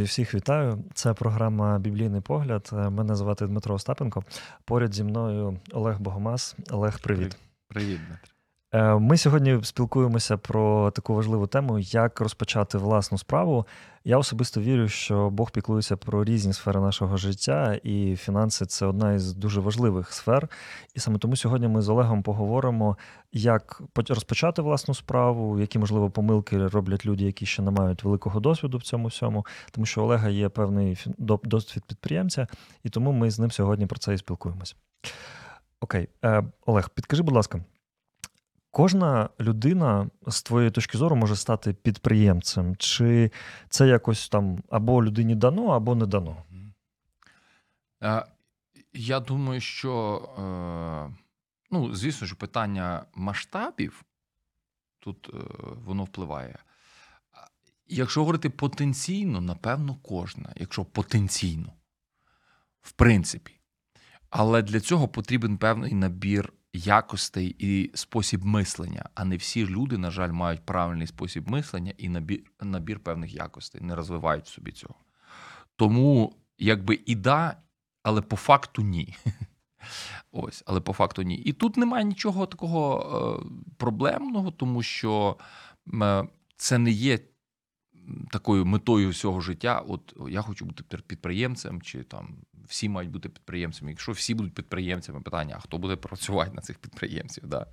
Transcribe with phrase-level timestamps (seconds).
[0.00, 0.84] Друзі, всіх вітаю.
[0.94, 2.70] Це програма Біблійний погляд.
[2.72, 4.24] Е, Мене звати Дмитро Остапенко.
[4.64, 6.56] Поряд зі мною Олег Богомаз.
[6.70, 7.36] Олег, привіт.
[7.68, 8.29] Привіт, Дмитро.
[8.72, 13.66] Е, Ми сьогодні спілкуємося про таку важливу тему, як розпочати власну справу.
[14.04, 19.12] Я особисто вірю, що Бог піклується про різні сфери нашого життя, і фінанси це одна
[19.12, 20.48] із дуже важливих сфер.
[20.94, 22.96] І саме тому сьогодні ми з Олегом поговоримо,
[23.32, 28.78] як розпочати власну справу, які можливо помилки роблять люди, які ще не мають великого досвіду
[28.78, 29.46] в цьому всьому.
[29.70, 31.06] Тому що Олега є певний
[31.44, 32.46] досвід підприємця,
[32.84, 34.74] і тому ми з ним сьогодні про це і спілкуємося.
[35.80, 37.60] Окей, Е, Олег, підкажи, будь ласка.
[38.70, 43.30] Кожна людина з твоєї точки зору може стати підприємцем, чи
[43.68, 46.36] це якось там або людині дано, або не дано?
[48.02, 48.24] Е,
[48.92, 51.16] Я думаю, що е,
[51.70, 54.04] ну, звісно ж, питання масштабів
[54.98, 55.38] тут е,
[55.84, 56.58] воно впливає.
[57.86, 61.72] Якщо говорити потенційно, напевно, кожна, якщо потенційно,
[62.80, 63.60] в принципі.
[64.30, 69.08] Але для цього потрібен певний набір якостей і спосіб мислення.
[69.14, 73.80] А не всі люди, на жаль, мають правильний спосіб мислення і набір, набір певних якостей,
[73.80, 74.94] не розвивають собі цього.
[75.76, 77.56] Тому, якби і да,
[78.02, 79.16] але по факту ні.
[80.32, 81.34] Ось, але по факту ні.
[81.34, 85.36] І тут немає нічого такого е, проблемного, тому що
[86.02, 87.18] е, це не є
[88.30, 89.84] такою метою всього життя.
[89.88, 92.36] От я хочу бути підприємцем, чи там
[92.68, 93.90] всі мають бути підприємцями.
[93.90, 97.66] Якщо всі будуть підприємцями, питання, а хто буде працювати на цих підприємців, да?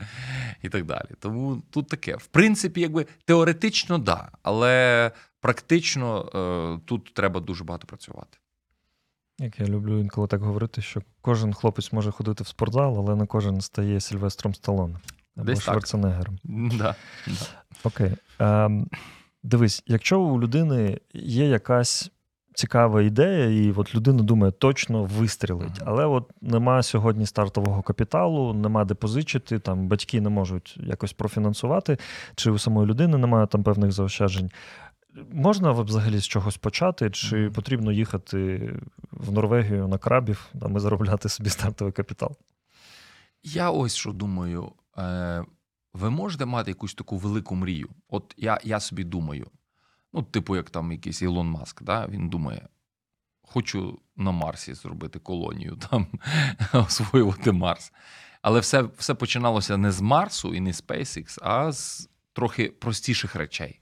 [0.61, 1.09] і так далі.
[1.19, 2.16] Тому тут таке.
[2.16, 8.38] В принципі, якби теоретично, да, але практично е, тут треба дуже багато працювати.
[9.39, 13.25] Як я люблю інколи так говорити, що кожен хлопець може ходити в спортзал, але не
[13.25, 15.00] кожен стає Сільвестром Сталоне
[15.38, 15.73] або Десь так.
[15.73, 16.39] Шварценеггером.
[16.78, 16.95] Да,
[17.28, 17.35] да.
[17.83, 18.12] Окей.
[18.39, 18.89] Ем,
[19.44, 22.12] дивись, якщо у людини є якась
[22.58, 28.86] цікава ідея, і от людина думає, точно вистрілить, але от нема сьогодні стартового капіталу, нема
[28.86, 31.98] де позичити, там батьки не можуть якось профінансувати,
[32.36, 34.52] чи у самої людини немає там певних заощаджень.
[35.31, 38.72] Можна взагалі з чогось почати, чи потрібно їхати
[39.12, 42.38] в Норвегію на крабів там, і заробляти собі стартовий капітал?
[43.44, 44.72] Я ось що думаю.
[45.97, 47.90] Ви можете мати якусь таку велику мрію.
[48.09, 49.47] От я, я собі думаю,
[50.13, 52.08] ну, типу, як там якийсь Ілон Маск, да?
[52.08, 52.68] він думає,
[53.41, 56.07] хочу на Марсі зробити колонію, там
[56.74, 57.91] освоювати Марс.
[58.41, 63.36] Але все, все починалося не з Марсу і не з SpaceX, а з трохи простіших
[63.36, 63.81] речей.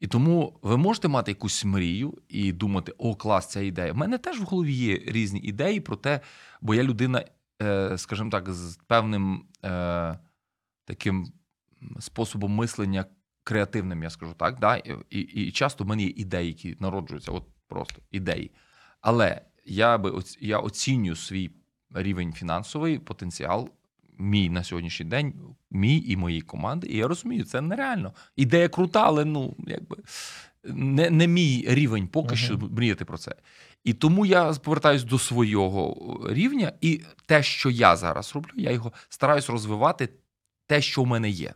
[0.00, 3.92] І тому ви можете мати якусь мрію і думати, о, клас, ця ідея.
[3.92, 6.20] У мене теж в голові є різні ідеї про те,
[6.60, 7.24] бо я людина,
[7.62, 10.18] е, скажімо так, з певним е,
[10.84, 11.32] таким
[12.00, 13.04] способом мислення
[13.44, 14.58] креативним, я скажу так.
[14.58, 14.76] Да?
[15.10, 18.50] І, і, часто в мене є ідеї, які народжуються, от просто ідеї.
[19.00, 21.50] Але я би я оцінюю свій
[21.94, 23.70] рівень фінансовий потенціал.
[24.18, 25.34] Мій на сьогоднішній день,
[25.70, 28.12] мій і моєї команди, і я розумію, це нереально.
[28.36, 29.96] Ідея крута, але ну якби
[30.64, 32.36] не, не мій рівень поки Мгм.
[32.36, 33.34] що мріяти про це.
[33.84, 38.92] І тому я повертаюсь до свого рівня, і те, що я зараз роблю, я його
[39.08, 40.08] стараюсь розвивати
[40.66, 41.54] те, що в мене є.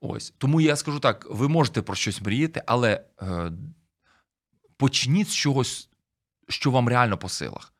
[0.00, 3.52] Ось тому я скажу так: ви можете про щось мріяти, але е,
[4.76, 5.90] почніть з чогось,
[6.48, 7.74] що вам реально по силах.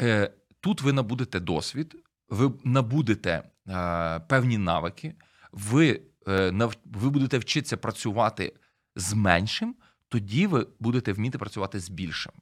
[0.00, 1.96] Е, тут ви набудете досвід,
[2.28, 3.30] ви набудете
[3.68, 5.14] е, певні навики,
[5.52, 8.52] ви, е, нав, ви будете вчитися працювати
[8.96, 9.76] з меншим,
[10.08, 12.32] тоді ви будете вміти працювати з більшим.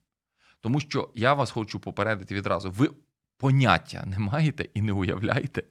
[0.60, 2.90] Тому що я вас хочу попередити відразу: ви
[3.36, 5.62] поняття не маєте і не уявляєте,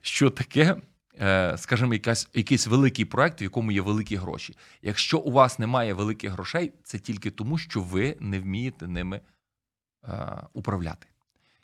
[0.00, 0.76] що таке,
[1.20, 4.56] е, скажімо, якась, якийсь великий проект, в якому є великі гроші.
[4.82, 9.20] Якщо у вас немає великих грошей, це тільки тому, що ви не вмієте ними
[10.04, 10.10] е,
[10.52, 11.06] управляти.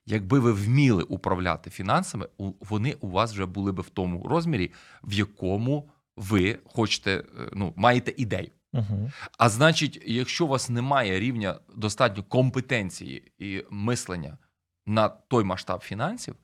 [0.06, 5.12] Якби ви вміли управляти фінансами, вони у вас вже були би в тому розмірі, в
[5.12, 8.50] якому ви хочете, е, ну, маєте ідею.
[8.72, 9.10] Угу.
[9.38, 14.38] А значить, якщо у вас немає рівня достатньо компетенції і мислення
[14.86, 16.36] на той масштаб фінансів,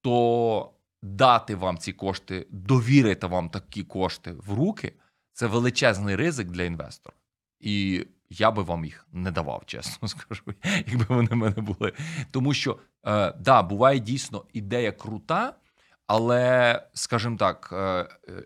[0.00, 0.72] то
[1.02, 4.92] дати вам ці кошти, довірити вам такі кошти в руки
[5.32, 7.16] це величезний ризик для інвестора.
[7.60, 10.42] І я би вам їх не давав, чесно скажу,
[10.86, 11.92] якби вони в мене були.
[12.30, 15.54] Тому що е, да, буває дійсно ідея крута,
[16.06, 18.44] але, скажімо так, е, е,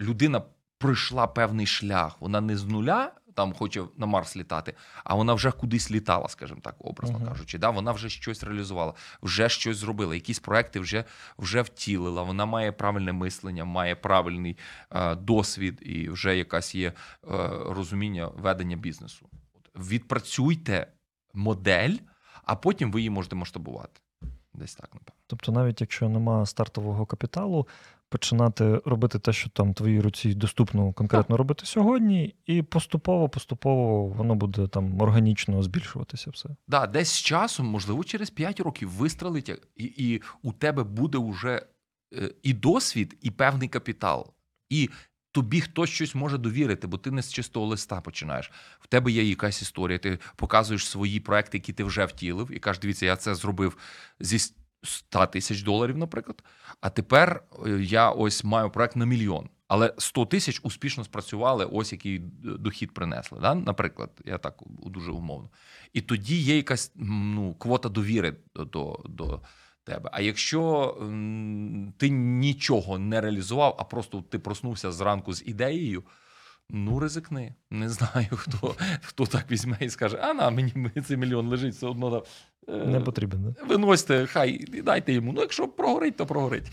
[0.00, 0.42] людина
[0.78, 2.20] пройшла певний шлях.
[2.20, 6.60] Вона не з нуля там хоче на Марс літати, а вона вже кудись літала, скажімо
[6.62, 7.28] так, образно Мгм.
[7.28, 7.58] кажучи.
[7.58, 7.70] Да?
[7.70, 11.04] Вона вже щось реалізувала, вже щось зробила, якісь проекти вже,
[11.38, 12.22] вже втілила.
[12.22, 14.56] Вона має правильне мислення, має правильний
[14.90, 16.92] е, досвід і вже якась є е,
[17.68, 19.28] розуміння ведення бізнесу.
[19.76, 20.86] Відпрацюйте
[21.34, 21.96] модель,
[22.44, 24.00] а потім ви її можете масштабувати.
[24.54, 25.20] Десь так, напевно.
[25.26, 27.66] Тобто, навіть якщо нема стартового капіталу,
[28.08, 34.34] починати робити те, що там твоїй руці доступно конкретно робити сьогодні, і поступово, поступово воно
[34.34, 36.48] буде там органічно збільшуватися все.
[36.68, 41.66] Да, десь з часом, можливо, через 5 років вистрелить, і, і у тебе буде вже
[42.14, 44.34] е, і досвід, і певний капітал.
[44.70, 44.90] І
[45.34, 48.50] тобі хтось щось може довірити, бо ти не з чистого листа починаєш.
[48.80, 52.80] В тебе є якась історія, ти показуєш свої проекти, які ти вже втілив, і кажеш,
[52.80, 53.76] дивіться, я це зробив
[54.20, 54.38] зі
[54.82, 56.42] 100 тисяч доларів, наприклад.
[56.80, 59.48] А тепер е, я ось маю проект на мільйон.
[59.68, 63.38] Але 100 тисяч успішно спрацювали, ось який дохід принесли.
[63.40, 63.54] Да?
[63.54, 65.50] Наприклад, я так дуже умовно.
[65.92, 69.40] І тоді є якась ну, квота довіри до, до, до
[69.84, 70.10] тебе.
[70.12, 70.94] А якщо
[71.96, 76.02] ти нічого не реалізував, а просто ти проснувся зранку з ідеєю.
[76.70, 77.54] Ну, ризикни.
[77.70, 81.86] Не знаю, хто хто так візьме і скаже: а на мені, цей мільйон лежить, все
[81.86, 82.22] одно там,
[82.82, 83.42] е, Не потрібен.
[83.60, 83.64] Да?
[83.66, 85.32] виносьте, хай і дайте йому.
[85.32, 86.70] Ну, якщо прогорить, то прогорить.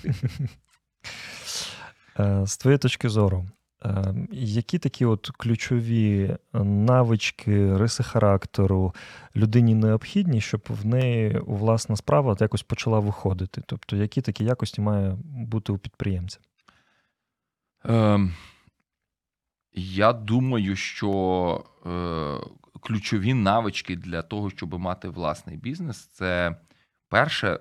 [2.19, 3.45] Е, З твоєї точки зору,
[4.31, 8.95] які такі от ключові навички, риси характеру
[9.36, 13.62] людині необхідні, щоб в неї власна справа якось почала виходити?
[13.66, 16.39] Тобто, які такі якості має бути у підприємця?
[17.86, 18.33] Ем,
[19.74, 26.56] я думаю, що е, ключові навички для того, щоб мати власний бізнес, це
[27.10, 27.60] перше, е,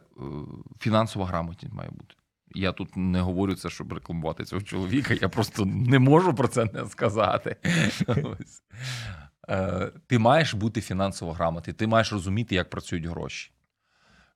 [0.79, 2.15] фінансова грамотність має бути.
[2.55, 5.15] Я тут не говорю це, щоб рекламувати цього чоловіка.
[5.15, 7.57] Я просто не можу про це не сказати.
[9.49, 13.53] Е, ти маєш бути фінансово грамотний, ти маєш розуміти, як працюють гроші.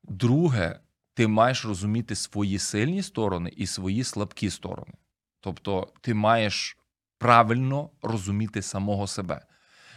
[0.02, 0.80] Друге,
[1.14, 4.92] ти маєш розуміти свої сильні сторони і свої слабкі сторони.
[5.40, 6.78] Тобто, ти маєш
[7.18, 9.46] правильно розуміти самого себе.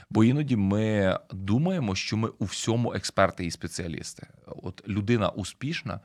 [0.09, 4.27] Бо іноді ми думаємо, що ми у всьому експерти і спеціалісти.
[4.45, 5.99] От людина успішна,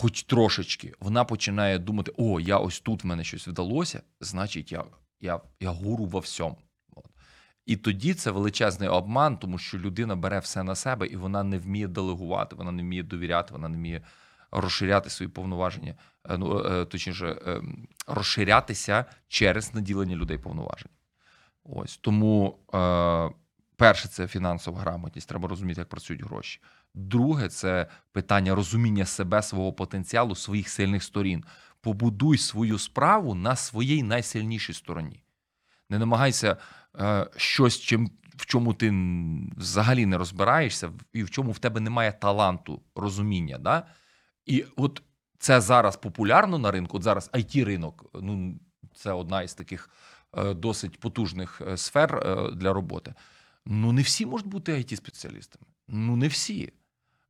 [0.00, 4.84] хоч трошечки, вона починає думати: о, я ось тут в мене щось вдалося, значить, я,
[5.20, 6.58] я, я гуру во всьому.
[7.66, 11.58] І тоді це величезний обман, тому що людина бере все на себе і вона не
[11.58, 14.02] вміє делегувати, вона не вміє довіряти, вона не вміє
[14.50, 15.94] розширяти свої повноваження,
[16.28, 17.62] е, ну е, точніше, е,
[18.06, 20.90] розширятися через наділення людей повноважень.
[21.64, 23.30] Ось тому е,
[23.76, 25.28] перше це фінансова грамотність.
[25.28, 26.60] Треба розуміти, як працюють гроші.
[26.98, 31.44] Друге, це питання розуміння себе, свого потенціалу, своїх сильних сторін.
[31.80, 35.22] Побудуй свою справу на своїй найсильнішій стороні.
[35.90, 36.56] Не намагайся
[37.00, 38.92] е, щось, чим, в чому ти
[39.56, 43.58] взагалі не розбираєшся, і в чому в тебе немає таланту, розуміння.
[43.58, 43.86] Да?
[44.46, 45.02] І от
[45.38, 46.96] це зараз популярно на ринку.
[46.96, 48.60] От зараз it ринок ну
[48.94, 49.90] це одна із таких
[50.36, 53.14] е, досить потужних е, сфер е, для роботи.
[53.66, 56.72] Ну, не всі можуть бути it спеціалістами Ну, не всі.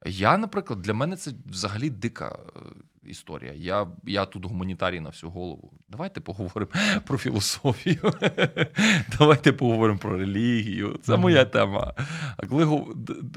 [0.07, 2.61] Я, наприклад, для мене це взагалі дика е,
[3.09, 3.53] історія.
[3.53, 5.73] Я, я тут гуманітарій на всю голову.
[5.89, 6.73] Давайте поговоримо
[7.07, 8.13] про філософію.
[9.19, 10.99] Давайте поговоримо про релігію.
[11.03, 11.95] Це моя тема.
[12.37, 12.87] А коли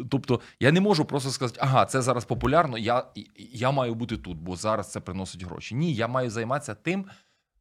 [0.09, 3.05] тобто я не можу просто сказати, ага, це зараз популярно, я,
[3.37, 5.75] я маю бути тут, бо зараз це приносить гроші.
[5.75, 7.05] Ні, я маю займатися тим,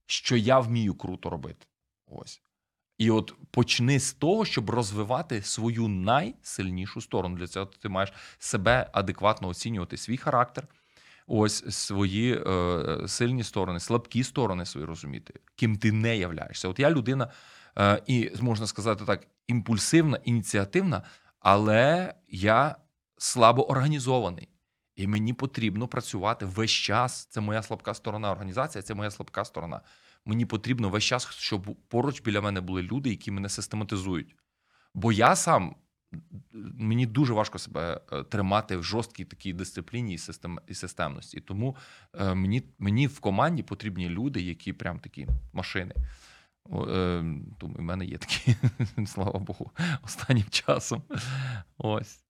[0.07, 1.67] що я вмію круто робити.
[2.07, 2.43] Ось.
[3.01, 7.37] І от почни з того, щоб розвивати свою найсильнішу сторону.
[7.37, 10.69] Для цього ти маєш себе адекватно оцінювати свій характер,
[11.27, 16.69] ось свої е, сильні сторони, слабкі сторони свої розуміти, ким ти не являєшся.
[16.69, 17.31] От я людина,
[17.79, 21.03] е, і можна сказати так, імпульсивна, ініціативна,
[21.39, 22.77] але я
[23.19, 24.49] слабо організований.
[24.97, 27.25] І мені потрібно працювати весь час.
[27.25, 28.33] Це моя слабка сторона.
[28.33, 29.81] Організація це моя слабка сторона.
[30.31, 34.37] Мені потрібно весь час, щоб поруч біля мене були люди, які мене систематизують.
[34.95, 35.75] Бо я сам
[36.75, 41.37] мені дуже важко себе е, тримати в жорсткій такій дисципліні і систем, і системності.
[41.37, 41.77] І тому
[42.15, 45.95] е, мені, мені в команді потрібні люди, які прям такі машини.
[46.73, 47.25] Е,
[47.59, 48.57] Тому в мене є такі,
[49.07, 49.71] слава Богу,
[50.05, 51.03] останнім часом.
[51.79, 52.21] Ось.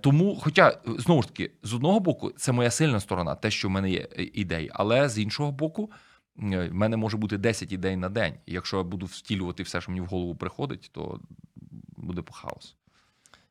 [0.00, 3.70] Тому, хоча, знову ж таки, з одного боку, це моя сильна сторона, те, що в
[3.70, 5.90] мене є ідеї, але з іншого боку,
[6.38, 8.34] в мене може бути 10 ідей на день.
[8.46, 11.20] І якщо я буду втілювати все, що мені в голову приходить, то
[11.96, 12.76] буде по хаос.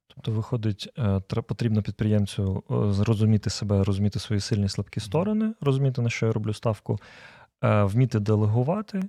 [0.07, 6.09] Тобто, виходить, е, потрібно підприємцю е, зрозуміти себе, розуміти свої сильні слабкі сторони, розуміти, на
[6.09, 6.99] що я роблю ставку,
[7.63, 9.03] е, вміти делегувати,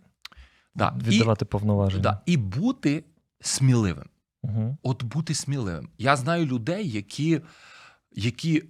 [0.74, 0.94] Да.
[0.96, 2.02] віддавати І, повноваження.
[2.02, 3.04] да, і бути
[3.40, 4.08] сміливим.
[4.42, 4.76] Угу.
[4.82, 5.88] От бути сміливим.
[5.98, 7.40] Я знаю людей, які,
[8.12, 8.64] які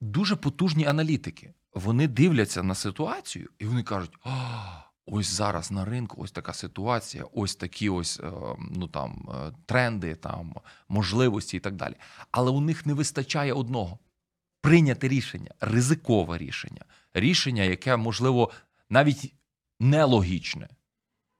[0.00, 1.54] дуже потужні аналітики.
[1.74, 7.24] Вони дивляться на ситуацію і вони кажуть: а, ось зараз на ринку ось така ситуація,
[7.32, 8.32] ось такі ось е,
[8.70, 10.54] ну, там, е, тренди, там,
[10.88, 11.94] можливості і так далі.
[12.30, 13.98] Але у них не вистачає одного:
[14.60, 18.50] прийняти рішення, ризикове рішення, рішення, яке, можливо,
[18.90, 19.34] навіть
[19.80, 20.68] нелогічне.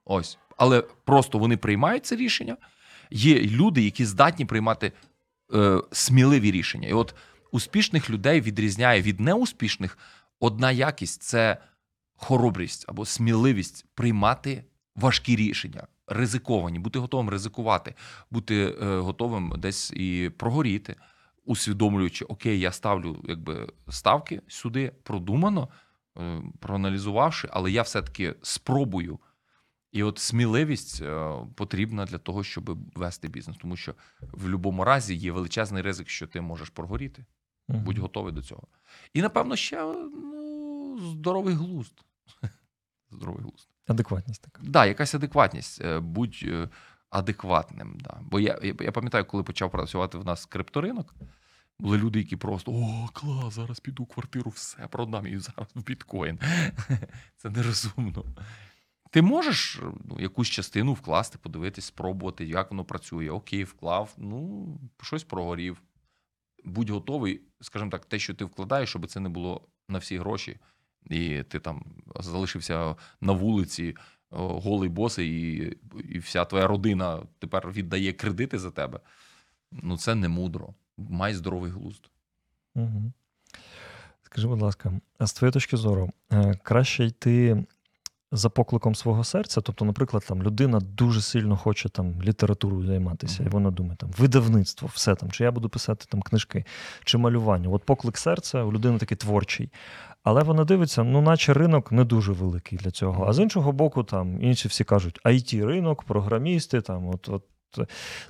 [0.05, 0.39] Ось.
[0.57, 2.57] Але просто вони приймають це рішення.
[3.11, 4.93] Є люди, які здатні приймати
[5.55, 6.89] е, сміливі рішення.
[6.89, 7.15] І от
[7.51, 9.99] успішних людей відрізняє від неуспішних
[10.43, 11.59] одна якість це
[12.17, 14.65] хоробрість або сміливість приймати
[14.97, 17.95] важкі рішення, ризиковані, бути готовим ризикувати,
[18.31, 20.97] бути е, готовим десь і прогоріти,
[21.45, 25.69] усвідомлюючи, окей, я ставлю якби ставки сюди продумано,
[26.19, 29.19] е, проаналізувавши, але я все-таки спробую.
[29.93, 35.15] І от сміливість е, потрібна для того, щоб вести бізнес, тому що в будь-якому разі
[35.15, 37.25] є величезний ризик, що ти можеш прогоріти.
[37.79, 38.63] Будь готовий до цього.
[39.15, 42.05] І напевно ще ну, здоровий глузд.
[43.11, 43.69] Здоровий глузд.
[43.87, 44.63] Адекватність така.
[44.65, 45.81] Да, якась адекватність.
[45.81, 46.69] Е, Будь е,
[47.11, 47.99] адекватним.
[48.01, 48.19] Да.
[48.23, 51.15] Бо я, я, я пам'ятаю, коли почав працювати в нас крипторинок,
[51.79, 56.39] були люди, які просто о, клас, зараз піду квартиру, все продам і зараз в біткоін.
[57.37, 58.25] Це нерозумно.
[59.11, 63.31] Ти можеш ну, якусь частину вкласти, подивитись, спробувати, як воно працює.
[63.31, 64.67] Окей, вклав, ну,
[65.03, 65.83] щось прогорів.
[66.65, 70.59] Будь готовий, скажімо так, те, що ти вкладаєш, щоб це не було на всі гроші,
[71.11, 71.85] і ти там
[72.21, 73.97] залишився на вулиці,
[74.31, 75.79] голий босий, і,
[76.09, 79.01] і вся твоя родина тепер віддає кредити за тебе.
[79.73, 80.75] Ну, це не мудро.
[80.97, 82.11] Май здоровий глузд.
[82.75, 83.13] Угу.
[84.23, 87.65] Скажи, будь ласка, а з твоєї точки зору, е, краще йти
[88.33, 89.61] за покликом свого серця?
[89.61, 93.47] Тобто, наприклад, там людина дуже сильно хоче там літературою займатися, Мгм.
[93.47, 96.65] і вона думає, там видавництво, все там, чи я буду писати там книжки,
[97.05, 97.69] чи малювання.
[97.69, 99.71] От поклик серця у людини такий творчий.
[100.25, 103.27] Але вона дивиться, ну, наче ринок не дуже великий для цього.
[103.29, 107.43] А з іншого боку, там інші всі кажуть, it ринок, програмісти, там, от, от.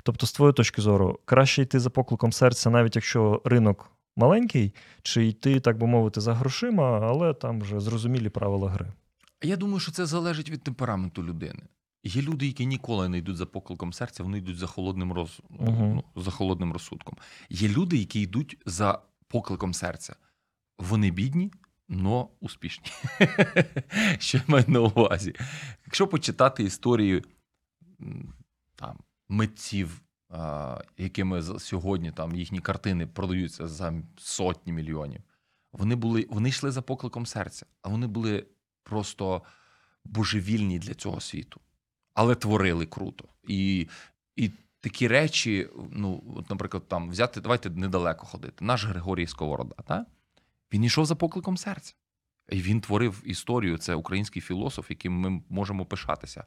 [0.02, 5.26] Тобто, з твоєї точки зору, краще йти за покликом серця, навіть якщо ринок маленький, чи
[5.26, 8.86] йти, так би мовити, за грошима, але там вже зрозумілі правила гри.
[9.42, 11.62] Я думаю, що це залежить від темпераменту людини.
[12.04, 15.40] Є люди, які ніколи не йдуть за покликом серця, вони йдуть за холодним роз...
[15.50, 15.94] Мгм.
[15.94, 17.16] ну, за холодним розсудком.
[17.50, 20.16] Є люди, які йдуть за покликом серця.
[20.78, 21.52] Вони бідні,
[21.88, 22.86] но успішні.
[24.18, 25.34] Що я маю на увазі?
[25.86, 27.24] Якщо почитати історії
[28.00, 28.34] м,
[28.74, 30.02] там, митців,
[30.98, 35.20] якими сьогодні там їхні картини продаються за сотні мільйонів,
[35.72, 38.46] вони були, вони йшли за покликом серця, а вони були
[38.82, 39.42] просто
[40.04, 41.60] божевільні для цього світу,
[42.14, 43.24] але творили круто.
[43.48, 43.88] І,
[44.36, 48.64] і такі речі, ну, от, наприклад, там взяти, давайте недалеко ходити.
[48.64, 50.06] Наш Григорій Сковорода, та?
[50.72, 51.94] він йшов за покликом серця.
[52.50, 53.78] І він творив історію.
[53.78, 56.44] Це український філософ, яким ми можемо пишатися.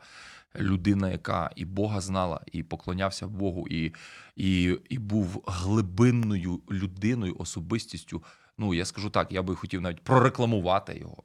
[0.56, 3.94] Людина, яка і Бога знала, і поклонявся Богу, і,
[4.36, 8.24] і, і був глибинною людиною, особистістю.
[8.58, 11.24] Ну, я скажу так, я би хотів навіть прорекламувати його.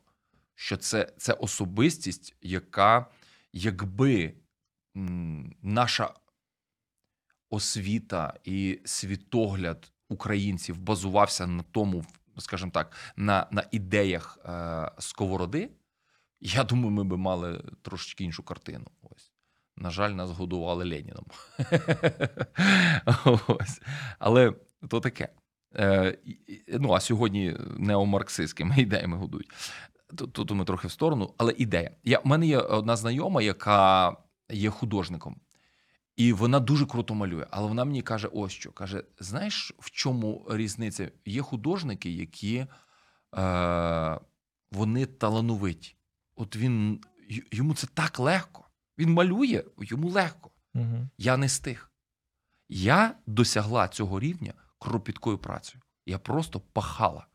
[0.62, 3.06] Що це, це особистість, яка,
[3.52, 4.34] якби
[5.62, 6.14] наша
[7.50, 12.04] освіта і світогляд українців базувався на тому,
[12.38, 15.70] скажімо так, на, на ідеях е, сковороди,
[16.40, 18.86] я думаю, ми би мали трошечки іншу картину.
[19.02, 19.32] Ось.
[19.76, 21.26] На жаль, нас годували Леніном.
[24.18, 24.52] Але
[24.88, 25.28] то таке.
[25.76, 26.18] Е,
[26.68, 29.50] ну, а сьогодні неомарксистськими ідеями годують.
[30.16, 31.90] Тут, тут ми трохи в сторону, але ідея.
[32.04, 34.16] Я, у мене є одна знайома, яка
[34.50, 35.40] є художником.
[36.16, 38.72] І вона дуже круто малює, але вона мені каже: ось що.
[38.72, 41.10] Каже: знаєш, в чому різниця?
[41.24, 42.66] Є художники, які
[43.38, 44.20] е,
[44.72, 45.96] вони талановиті.
[46.36, 47.00] От він
[47.52, 48.64] йому це так легко.
[48.98, 50.50] Він малює, йому легко.
[50.74, 51.08] Угу.
[51.18, 51.90] Я не стиг.
[52.68, 55.82] Я досягла цього рівня кропіткою працею.
[56.06, 57.26] Я просто пахала.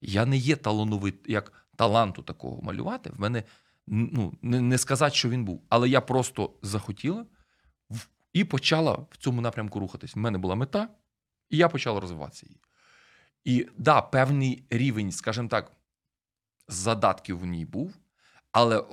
[0.00, 3.10] Я не є талановит, як таланту такого малювати.
[3.10, 3.42] В мене
[3.86, 5.62] ну, не, не сказати, що він був.
[5.68, 7.26] Але я просто захотіла
[8.32, 10.14] і почала в цьому напрямку рухатись.
[10.14, 10.88] В мене була мета,
[11.50, 12.60] і я почала розвиватися її.
[13.44, 15.72] І да, певний рівень, скажімо так,
[16.68, 17.94] задатків в ній був,
[18.52, 18.84] але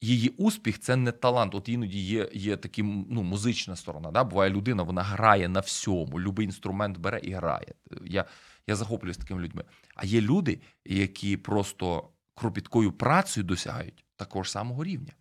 [0.00, 1.54] її успіх це не талант.
[1.54, 4.10] От іноді є, є такі ну, музична сторона.
[4.10, 4.24] Да?
[4.24, 7.74] Буває людина, вона грає на всьому, любий інструмент бере і грає.
[8.04, 8.24] Я,
[8.66, 9.64] я захоплююсь такими людьми.
[9.94, 15.12] А є люди, які просто кропіткою працею досягають такого ж самого рівня.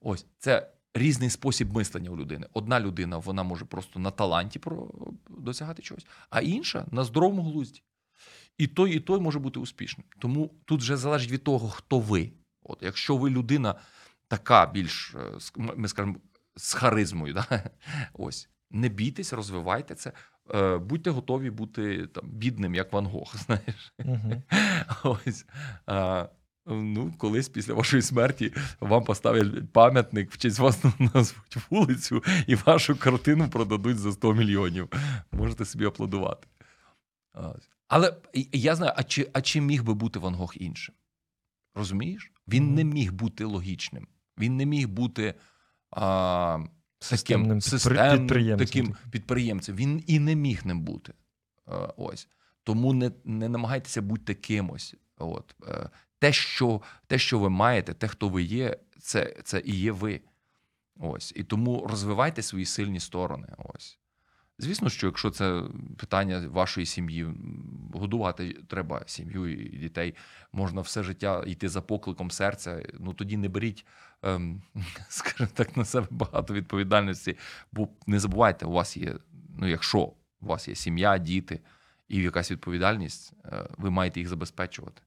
[0.00, 2.46] Ось це різний спосіб мислення у людини.
[2.52, 4.60] Одна людина вона може просто на таланті
[5.28, 7.82] досягати чогось, а інша на здоровому глузді.
[8.58, 10.04] І той, і той може бути успішним.
[10.18, 12.32] Тому тут вже залежить від того, хто ви.
[12.62, 13.74] От якщо ви людина
[14.28, 16.16] така більш, е, ми скажемо,
[16.56, 17.70] з харизмою, да?
[18.12, 20.12] ось не бійтесь, розвивайте це.
[20.54, 23.92] Е, Будьте готові бути там бідним, як Ван Гог, знаєш.
[24.04, 24.42] Угу.
[25.04, 25.46] Ось.
[26.66, 32.96] Ну, колись після вашої смерті вам поставлять пам'ятник, в честь вас назвуть вулицю, і вашу
[32.96, 34.88] картину продадуть за 100 мільйонів.
[35.32, 36.46] Можете собі аплодувати.
[37.88, 38.16] Але
[38.52, 40.94] я знаю, а чи, а чи міг би бути Ван Гог іншим?
[41.74, 42.32] Розумієш?
[42.48, 44.08] Він не міг бути логічним.
[44.38, 45.34] Він не міг бути
[45.90, 46.58] а,
[46.98, 49.76] Системним системним, підприємцем таким підприємцем.
[49.76, 51.12] Він і не міг ним бути.
[51.68, 52.28] Е, Ось.
[52.62, 54.94] Тому не, не намагайтеся бути кимось.
[55.18, 55.54] От.
[56.18, 60.20] Те, що, те, що ви маєте, те, хто ви є, це, це і є ви.
[60.96, 61.32] Ось.
[61.36, 63.48] І тому розвивайте свої сильні сторони.
[63.58, 63.98] Ось.
[64.58, 65.62] Звісно, що якщо це
[65.96, 67.26] питання вашої сім'ї,
[67.92, 70.14] годувати треба сім'ю і дітей,
[70.52, 72.82] можна все життя йти за покликом серця.
[73.00, 73.86] Ну тоді не беріть,
[74.22, 74.62] ем,
[75.08, 77.38] скажімо так, на себе багато відповідальності.
[77.72, 79.14] Бо не забувайте, у вас є,
[79.58, 81.60] ну якщо у вас є сім'я, діти
[82.08, 85.02] і якась відповідальність, е, ви маєте їх забезпечувати.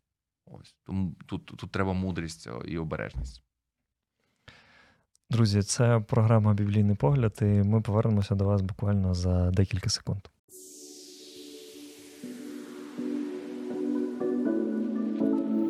[0.52, 3.44] Ось тому тут, тут треба мудрість е, і обережність.
[5.30, 10.22] Друзі, це програма Біблійний погляд, і ми повернемося до вас буквально за декілька секунд.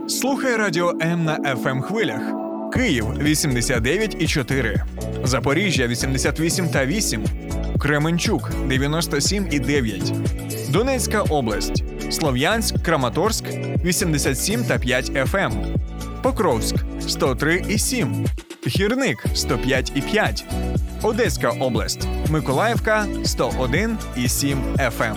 [0.08, 2.22] Слухай радіо М на fm хвилях.
[2.74, 4.84] Київ 89,4,
[5.24, 7.26] Запоріжжя 88 та 8,
[7.80, 10.14] Кременчук 97 і 9,
[10.72, 13.46] Донецька область, Слов'янськ, Краматорськ
[13.84, 15.76] 87 та 5 FM,
[16.24, 18.26] Покровськ 103 і 7,
[18.68, 20.46] Гірник 105 і 5,
[21.04, 25.16] Одеська область, Миколаївка 101 і 7 FM.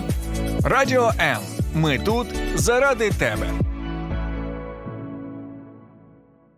[0.63, 1.37] Радіо М.
[1.75, 3.49] Ми тут заради тебе.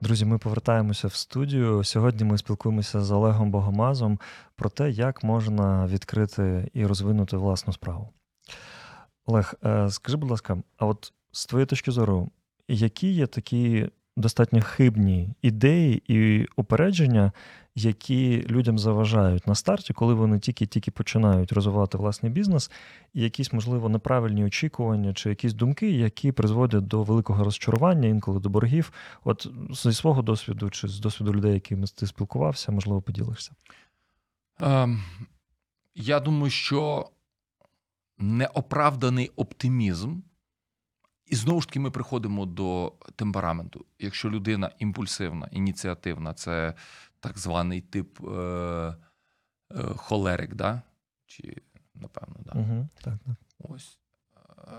[0.02, 1.84] Друзі, ми повертаємося в студію.
[1.84, 4.20] Сьогодні ми спілкуємося з Олегом Богомазом
[4.56, 8.15] про те, як можна відкрити і розвинути власну справу.
[9.26, 12.30] Олег, е, скажи, будь ласка, а от з твоєї точки зору,
[12.68, 17.32] які є такі достатньо хибні ідеї і упередження,
[17.76, 22.72] які людям заважають на старті, коли вони тільки-тільки починають розвивати власний бізнес,
[23.14, 28.50] і якісь, можливо, неправильні очікування чи якісь думки, які призводять до великого розчарування, інколи до
[28.50, 28.92] боргів.
[29.24, 33.52] От зі свого досвіду чи з досвіду людей, якими ти спілкувався, можливо, поділишся.
[34.60, 35.04] Ем,
[35.96, 37.10] я думаю, що
[38.18, 40.20] неоправданий оптимізм,
[41.26, 43.86] і знову ж таки ми приходимо до темпераменту.
[44.00, 46.74] Якщо людина імпульсивна, ініціативна, це
[47.20, 48.96] так званий тип е, е,
[49.96, 50.82] холерик, да?
[51.26, 51.62] чи
[51.96, 52.60] напевно, да.
[52.60, 53.36] Угу, так, так.
[53.60, 54.00] Ось.
[54.58, 54.72] Е,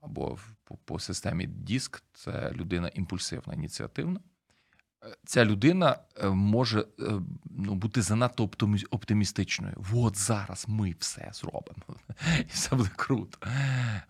[0.00, 4.20] Або по, по системі диск це людина імпульсивна, ініціативна.
[5.26, 6.84] Ця людина е, може е,
[7.44, 9.84] ну, бути занадто оптимі- оптимістичною.
[9.94, 11.82] От зараз ми все зробимо.
[12.40, 13.38] І все буде круто.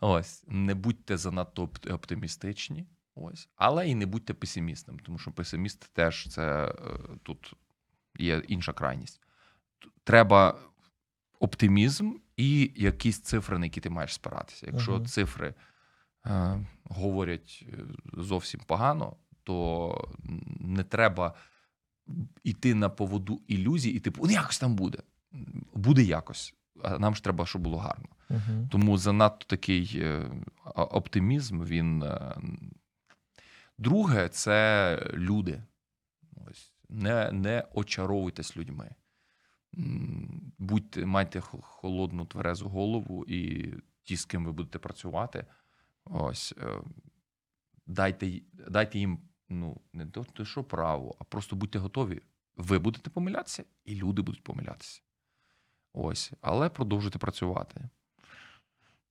[0.00, 0.44] Ось.
[0.48, 2.86] Не будьте занадто оптимістичні.
[3.14, 3.48] Ось.
[3.56, 6.74] Але і не будьте песимістом, тому що песиміст теж це е,
[7.22, 7.54] тут
[8.18, 9.20] є інша крайність.
[10.04, 10.58] Треба
[11.40, 14.66] оптимізм і якісь цифри, на які ти маєш спиратися.
[14.66, 15.06] Якщо Мгм.
[15.06, 15.54] цифри
[16.26, 17.66] е, говорять
[18.12, 20.08] зовсім погано, то
[20.60, 21.34] не треба
[22.44, 24.98] йти на поводу ілюзій, і типу, ну якось там буде.
[25.74, 26.54] Буде якось.
[26.82, 28.08] А нам ж треба, щоб було гарно.
[28.30, 28.68] Угу.
[28.70, 30.30] Тому занадто такий е,
[30.74, 31.64] оптимізм.
[31.64, 32.36] Він е,
[33.78, 35.62] друге, це люди.
[36.50, 38.90] Ось не, не очаровуйтесь людьми.
[40.58, 45.46] Будьте, майте холодну тверезу голову, і ті, з ким ви будете працювати,
[46.04, 46.80] ось е,
[47.86, 49.18] дайте, дайте їм
[49.52, 52.22] ну, не то, що право, а просто будьте готові.
[52.56, 55.02] Ви будете помилятися, і люди будуть помилятися.
[55.92, 57.88] Ось, але продовжуйте працювати.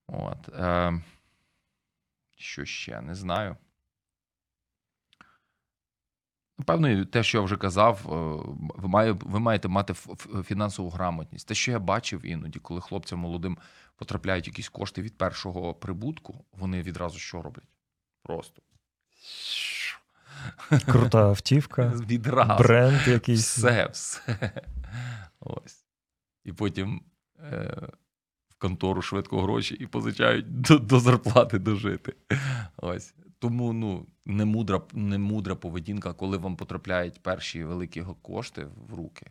[0.08, 0.50] От.
[0.50, 1.02] Е,
[2.36, 3.02] що ще?
[3.02, 3.58] Не знаю.
[6.58, 8.12] Напевно, те, що я вже казав, е,
[8.76, 9.94] ви, має, ви маєте мати
[10.44, 11.48] фінансову грамотність.
[11.48, 13.58] Те, що я бачив іноді, коли хлопцям молодим
[13.96, 17.70] потрапляють якісь кошти від першого прибутку, вони відразу що роблять?
[18.24, 18.62] Просто
[20.86, 22.64] Крута автівка, Відразу.
[22.64, 23.58] бренд якийсь.
[23.58, 24.52] Все, все.
[25.40, 25.86] Ось.
[26.46, 27.02] І потім
[27.40, 27.88] е,
[28.50, 32.14] в контору швидко гроші і позичають до, до зарплати дожити.
[32.78, 33.14] Ось.
[33.40, 39.26] Тому ну, не мудра, не мудра поведінка, коли вам потрапляють перші великі кошти в руки.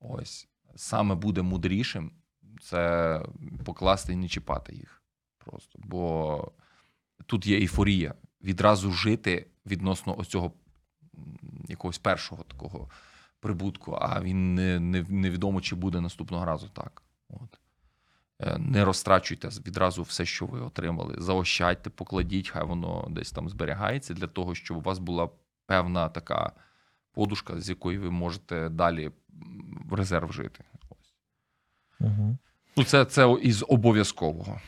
[0.00, 0.48] Ось.
[0.76, 2.12] Саме буде мудрішим
[2.60, 3.22] це
[3.64, 5.02] покласти і не чіпати їх.
[5.38, 5.78] Просто.
[5.82, 6.52] Бо
[7.26, 8.14] тут є ейфорія.
[8.42, 10.36] Відразу жити відносно ось
[11.68, 12.90] якогось першого такого
[13.40, 17.02] прибутку, а він не, не, невідомо, чи буде наступного разу так.
[17.28, 17.58] От.
[18.40, 21.14] Е, Не розтрачуйте відразу все, що ви отримали.
[21.18, 25.28] Заощадьте, покладіть, хай воно десь там зберігається для того, щоб у вас була
[25.66, 26.52] певна така
[27.12, 29.10] подушка, з якої ви можете далі
[29.84, 30.64] в резерв жити.
[32.00, 32.36] Угу.
[32.76, 34.60] Ну, це, це із обов'язкового.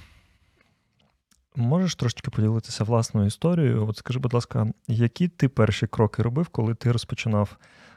[1.57, 3.89] Можеш трошечки поділитися власною історією?
[3.89, 7.57] От скажи, будь ласка, які ти перші кроки робив, коли ти розпочинав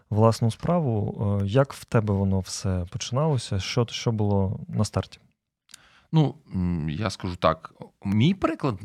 [0.10, 1.40] власну справу?
[1.42, 3.60] Е, Як в тебе воно все починалося?
[3.60, 5.20] Що, що було на старті?
[6.12, 6.36] Ну,
[6.90, 7.74] я скажу так:
[8.06, 8.80] мій приклад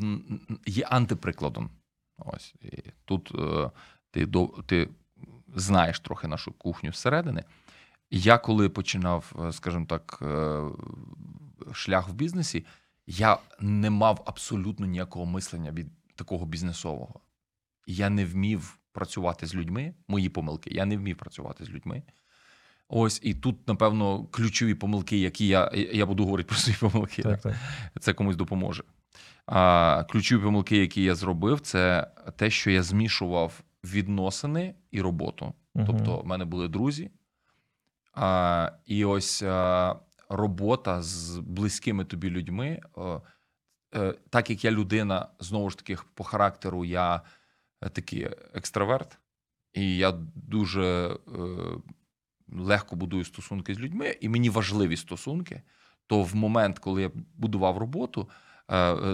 [0.65, 1.69] є антиприкладом.
[2.17, 3.71] Ось і тут е,
[4.11, 4.27] ти,
[4.65, 4.89] ти
[5.55, 7.43] знаєш трохи нашу кухню зсередини.
[8.11, 10.23] Я коли починав, е, скажімо так,
[11.73, 12.65] шлях в бізнесі,
[13.09, 17.19] я не мав абсолютно ніякого мислення від такого бізнесового.
[17.87, 22.03] Я не вмів працювати з людьми, мої помилки, я не вмів працювати з людьми.
[22.87, 27.21] Ось і тут, напевно, ключові помилки, які я, я буду говорити про свої помилки.
[27.23, 27.55] Так, так.
[27.99, 28.83] Це комусь допоможе.
[29.45, 35.53] А, ключові помилки, які я зробив, це те, що я змішував відносини і роботу.
[35.75, 35.87] Мгм.
[35.87, 37.11] Тобто, в мене були друзі,
[38.13, 39.95] а, і ось а,
[40.29, 42.81] робота з близькими тобі людьми.
[42.97, 43.21] е,
[43.95, 47.21] е, так як я людина, знову ж таки, по характеру, я
[47.81, 49.17] е, такий екстраверт,
[49.73, 51.17] і я дуже
[52.51, 55.61] легко будую стосунки з людьми, і мені важливі стосунки.
[56.07, 58.29] То в момент, коли я будував роботу,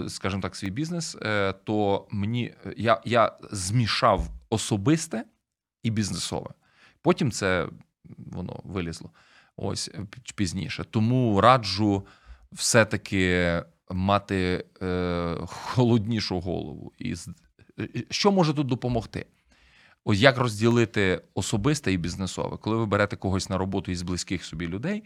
[0.08, 1.16] скажімо так, свій бізнес,
[1.64, 5.24] то мені я, я змішав особисте
[5.82, 6.50] і бізнесове.
[7.02, 7.68] Потім це
[8.18, 9.10] воно вилізло
[9.56, 10.84] ось е, пізніше.
[10.90, 12.06] Тому раджу
[12.52, 16.92] все-таки мати е, холоднішу голову.
[16.98, 17.14] І
[17.80, 19.26] е, що може тут допомогти?
[20.04, 22.56] Ось як розділити особисте і бізнесове?
[22.56, 25.02] Коли ви берете когось на роботу із близьких собі людей,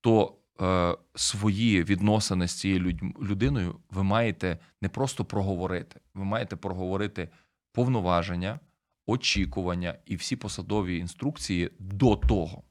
[0.00, 7.28] то е, свої відносини з цією людиною ви маєте не просто проговорити, ви маєте проговорити
[7.72, 8.60] повноваження,
[9.06, 12.62] очікування і всі посадові інструкції до того.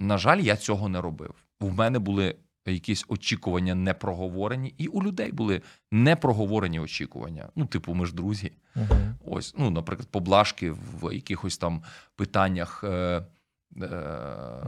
[0.00, 1.34] На жаль, я цього не робив.
[1.60, 2.34] У мене були
[2.66, 7.48] якісь очікування непроговорені, і у людей були непроговорені очікування.
[7.56, 8.52] Ну, типу, ми ж друзі.
[8.74, 9.14] Мгм.
[9.24, 11.82] Ось, ну, наприклад, поблажки в якихось там
[12.16, 12.84] питаннях.
[12.84, 13.22] Е,
[13.82, 13.86] е,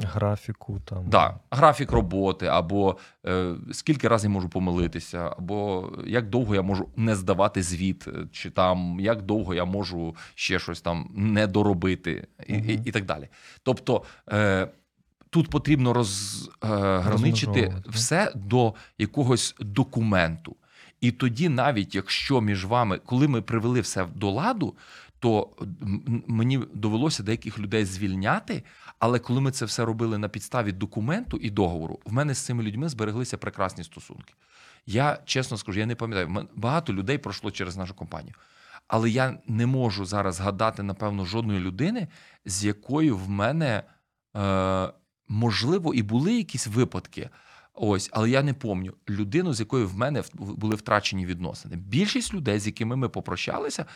[0.03, 1.09] Графіку там.
[1.09, 6.88] Да, графік роботи, або е, скільки разів я можу помилитися, або як довго я можу
[6.97, 12.27] не здавати звіт, е, чи там як довго я можу ще щось там не доробити,
[12.47, 12.83] і, і, Мгм.
[12.85, 13.29] і так далі.
[13.62, 14.68] Тобто е,
[15.33, 17.90] тут потрібно розграничити Розмежовувати.
[17.90, 20.57] все до якогось документу.
[21.01, 24.75] І тоді, навіть якщо між вами, коли ми привели все до ладу,
[25.18, 25.49] то
[26.27, 28.62] мені довелося деяких людей звільняти.
[28.99, 32.62] Але коли ми це все робили на підставі документу і договору, в мене з цими
[32.62, 34.35] людьми збереглися прекрасні стосунки.
[34.87, 38.35] Я чесно скажу, я не пам'ятаю, багато людей пройшло через нашу компанію.
[38.88, 42.09] Але я не можу зараз згадати, напевно, жодної людини,
[42.45, 43.83] з якою в мене
[44.37, 44.92] е,
[45.33, 47.31] можливо і були якісь випадки.
[47.75, 51.77] Ось, але я не пам'ятаю людину, з якою в мене були втрачені відносини.
[51.77, 53.87] Більшість людей, з якими ми попрощалися,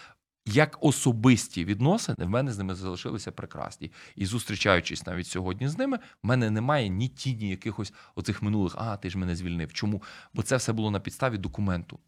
[0.46, 3.92] як особисті відносини, в мене з ними залишилися прекрасні.
[4.16, 8.96] І зустрічаючись навіть сьогодні з ними, в мене немає ні тіні якихось оцих минулих, а
[8.96, 9.72] ти ж мене звільнив.
[9.72, 10.03] Чому?
[10.35, 11.99] Бо це все було на підставі документу.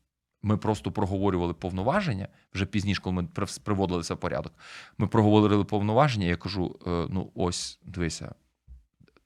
[0.42, 4.52] Ми просто проговорювали повноваження вже пізніше, коли ми прив- приводилися в порядок.
[4.98, 6.26] Ми проговорили повноваження.
[6.26, 8.34] Я кажу: е, ну ось, дивися,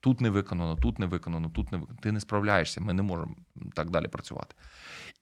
[0.03, 1.99] тут не виконано, тут не виконано, тут не виконано.
[2.01, 3.35] Ти не справляєшся, ми не можемо
[3.73, 4.55] так далі працювати.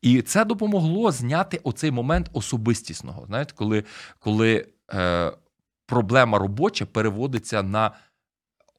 [0.02, 3.26] І це допомогло зняти оцей момент особистісного.
[3.26, 3.84] Знаєте, коли,
[4.20, 5.32] коли е,
[5.86, 7.92] проблема робоча переводиться на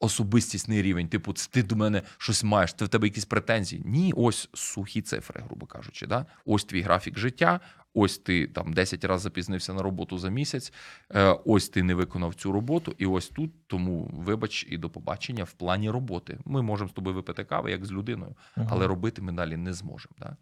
[0.03, 1.07] особистісний рівень.
[1.07, 3.81] Типу, ти до мене щось маєш, ти в тебе якісь претензії.
[3.85, 6.07] Ні, ось сухі цифри, грубо кажучи.
[6.07, 6.25] Да?
[6.45, 7.59] Ось твій графік життя,
[7.93, 10.73] ось ти там 10 разів запізнився на роботу за місяць,
[11.15, 15.43] е, ось ти не виконав цю роботу, і ось тут тому вибач і до побачення
[15.43, 16.37] в плані роботи.
[16.45, 20.15] Ми можемо з тобою випити кави як з людиною, але робити ми далі не зможемо.
[20.19, 20.37] Да?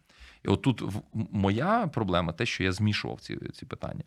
[0.46, 4.04] І отут моя проблема те, що я змішував ці, ці питання.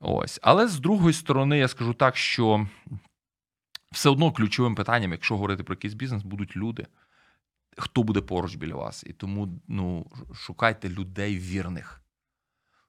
[0.00, 0.40] Ось.
[0.42, 2.66] Але з другої сторони, я скажу так, що
[3.90, 6.86] все одно ключовим питанням, якщо говорити про якийсь бізнес, будуть люди.
[7.76, 9.04] Хто буде поруч біля вас?
[9.06, 12.02] І тому ну, шукайте людей вірних.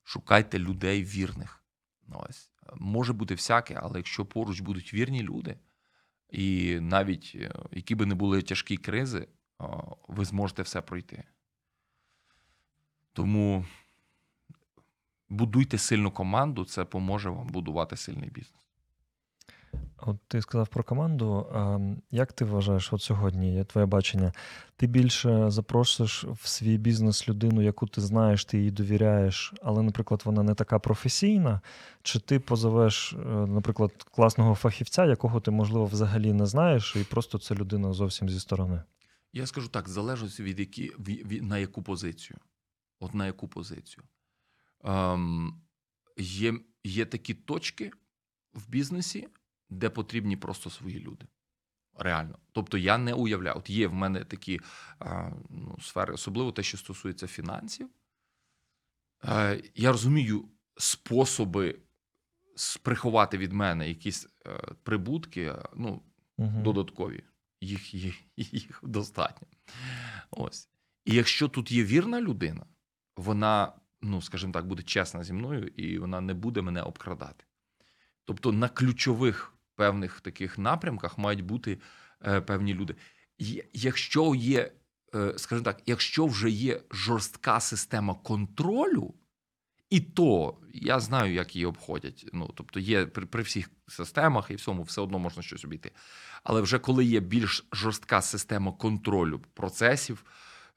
[0.03, 1.63] Шукайте людей вірних.
[2.11, 2.51] Ось.
[2.75, 5.57] Може бути всяке, але якщо поруч будуть вірні люди,
[6.29, 9.27] і навіть е, які би не були тяжкі кризи,
[10.07, 11.23] ви зможете все пройти.
[13.13, 13.65] Тому
[15.29, 18.68] будуйте сильну команду, це поможе вам будувати сильний бізнес.
[20.01, 21.47] От ти сказав про команду.
[22.11, 24.33] Як ти вважаєш, от сьогодні твоє бачення?
[24.75, 30.21] Ти більше запросиш в свій бізнес людину, яку ти знаєш, ти їй довіряєш, але, наприклад,
[30.25, 31.61] вона не така професійна,
[32.03, 37.37] чи ти позовеш, е, наприклад, класного фахівця, якого ти, можливо, взагалі не знаєш, і просто
[37.37, 38.83] це людина зовсім зі сторони?
[39.33, 40.91] Я скажу так: залежить від які,
[41.41, 42.39] на яку позицію.
[42.99, 44.03] От на яку позицію.
[44.83, 45.61] Ем,
[46.17, 47.91] є, є такі точки
[48.53, 49.27] в бізнесі,
[49.69, 51.25] де потрібні просто свої люди.
[51.97, 52.39] Реально.
[52.51, 53.57] Тобто я не уявляю.
[53.57, 54.59] От є в мене такі
[54.99, 57.89] а, ну, сфери, особливо те, що стосується фінансів.
[59.25, 61.79] Е, я розумію способи
[62.83, 64.49] приховати від мене якісь е,
[64.83, 66.01] прибутки, е, ну,
[66.37, 66.61] Угу.
[66.61, 67.23] додаткові.
[67.61, 69.47] Їх, їх, їх достатньо.
[70.31, 70.69] Ось.
[71.05, 72.65] І якщо тут є вірна людина,
[73.17, 77.45] вона, ну, скажімо так, буде чесна зі мною, і вона не буде мене обкрадати.
[78.25, 81.79] Тобто на ключових певних таких напрямках мають бути
[82.27, 82.95] е, певні люди.
[83.73, 84.71] Якщо є,
[85.15, 89.13] е, скажімо так, якщо вже є жорстка система контролю,
[89.89, 92.25] і то я знаю, як її обходять.
[92.33, 95.91] Ну, тобто, є при, при всіх системах і всьому все одно можна щось обійти.
[96.43, 100.25] Але вже коли є більш жорстка система контролю процесів,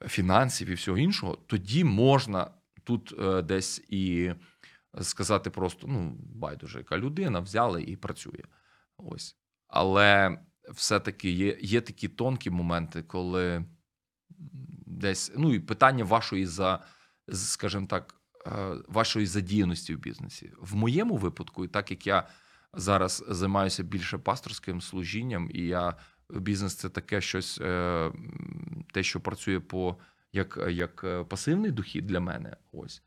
[0.09, 2.51] фінансів і всього іншого, тоді можна
[2.85, 4.33] тут е, десь і
[5.01, 8.43] сказати просто: ну, байдуже, яка людина взяли і працює.
[9.03, 9.37] Ось.
[9.69, 10.39] Але
[10.71, 13.65] все-таки є, є такі тонкі моменти, коли
[14.87, 16.85] десь, ну і питання вашої за,
[17.33, 18.15] скажімо так,
[18.47, 20.53] е, вашої задіяності в бізнесі.
[20.61, 22.29] В моєму випадку, і так як я
[22.75, 25.95] зараз займаюся більше пасторським служінням, і я
[26.31, 28.13] бізнес це таке щось, е,
[28.93, 29.97] те, що працює по
[30.33, 32.57] як, як е, пасивний дохід для мене.
[32.73, 33.03] Ось.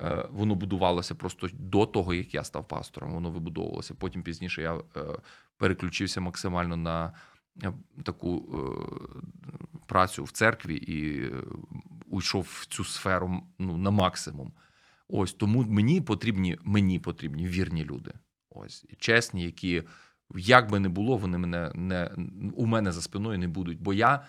[0.00, 3.12] Е, Воно будувалося просто до того, як я став пастором.
[3.12, 3.94] Воно вибудовувалося.
[3.94, 4.82] Потім пізніше я е,
[5.56, 7.12] переключився максимально на
[7.62, 8.42] е, таку
[9.86, 11.30] працю в церкві і
[12.06, 14.52] уйшов в цю сферу ну, на максимум.
[15.08, 18.12] Ось тому мені потрібні, мені потрібні вірні люди.
[18.50, 19.82] Ось чесні, які
[20.34, 22.10] як би не було, вони мене не
[22.56, 23.80] у мене за спиною не будуть.
[23.80, 24.26] Бо я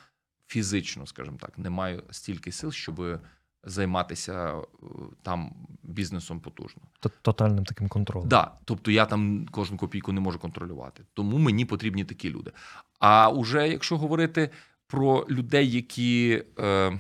[0.47, 3.19] фізично, скажімо так, не маю стільки сил, щоб
[3.67, 4.86] займатися е,
[5.21, 5.53] там
[5.84, 6.82] бізнесом потужно.
[7.21, 8.30] Тотальним таким контролем.
[8.30, 11.03] Да, тобто я там кожну копійку не можу контролювати.
[11.13, 12.51] Тому мені потрібні такі люди.
[12.99, 14.49] А уже якщо говорити
[14.88, 16.99] про людей, які, е,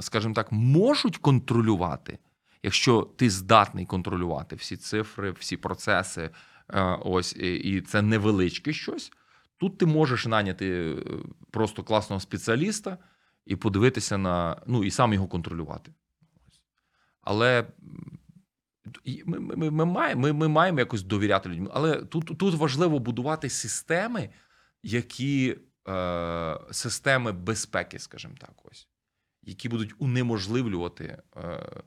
[0.00, 2.18] скажімо так, можуть контролювати,
[2.62, 6.30] якщо ти здатний контролювати всі цифри, всі процеси,
[6.68, 9.12] е, ось і, це невеличке щось.
[9.56, 10.96] Тут ти можеш наняти
[11.50, 12.98] просто класного спеціаліста
[13.46, 15.92] і подивитися на ну і сам його контролювати.
[17.20, 17.66] Але
[19.24, 21.68] ми, ми, ми, ми, маємо, ми, ми маємо якось довіряти людям.
[21.72, 24.30] Але тут, тут важливо будувати системи,
[24.82, 28.88] які е, системи безпеки, скажімо так, ось,
[29.42, 31.82] які будуть унеможливлювати е,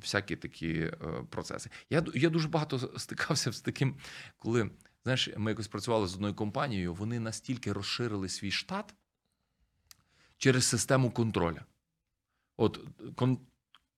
[0.00, 0.96] всякі такі е,
[1.30, 1.70] процеси.
[1.90, 3.96] Я, я дуже багато стикався з таким,
[4.38, 4.70] коли
[5.02, 8.94] знаєш, ми якось працювали з одною компанією, вони настільки розширили свій штат
[10.38, 11.64] через систему контроля.
[12.56, 12.80] От
[13.14, 13.38] кон,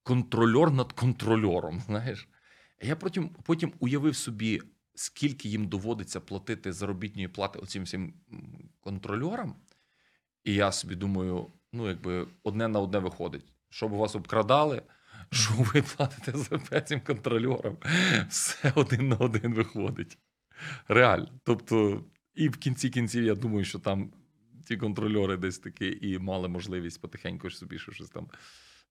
[0.02, 1.80] контрольор над контрольором.
[1.86, 2.28] Знаєш,
[2.82, 4.60] я потім, потім уявив собі,
[4.94, 8.14] скільки їм доводиться платити заробітної плати оцим всім
[8.80, 9.56] контрольорам.
[10.44, 13.52] І я собі думаю, ну, якби одне на одне виходить.
[13.70, 14.82] Щоб вас обкрадали,
[15.30, 17.76] що ви платите за цим контрольорам,
[18.28, 20.18] все один на один виходить.
[20.88, 21.40] Реально.
[21.44, 24.12] Тобто, і в кінці кінців я думаю, що там
[24.68, 28.28] ті контрольори десь таки і мали можливість потихеньку собі щось там.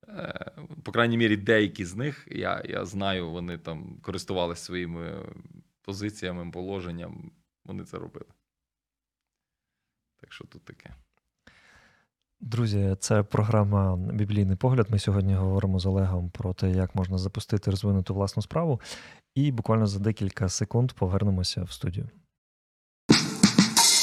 [0.07, 0.51] е,
[0.83, 5.25] По крайній мірі, деякі з них, я, я знаю, вони там користувалися своїми
[5.81, 7.31] позиціями, положенням,
[7.65, 8.25] вони це робили.
[10.21, 10.95] Так що тут таке.
[12.39, 14.87] Друзі, це програма Біблійний погляд.
[14.89, 18.81] Ми сьогодні говоримо з Олегом про те, як можна запустити розвинути власну справу.
[19.35, 22.09] І буквально за декілька секунд повернемося в студію.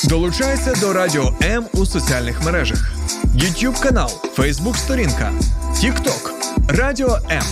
[0.09, 2.93] Долучайся до Радіо М у соціальних мережах:
[3.37, 5.33] YouTube канал, Facebook сторінка,
[5.73, 6.31] TikTok,
[6.69, 7.43] Радіо М,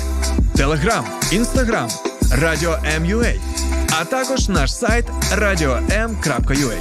[0.55, 1.89] Telegram, Instagram,
[2.41, 3.35] Радіо М.Ю.А.
[4.01, 6.77] а також наш сайт radio.m.ua.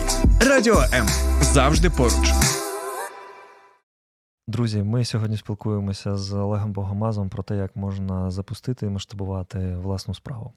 [0.50, 1.08] Радіо М
[1.42, 2.32] завжди поруч.
[4.48, 10.14] Друзі, ми сьогодні спілкуємося з Олегом Богомазом про те, як можна запустити і масштабувати власну
[10.14, 10.54] справу.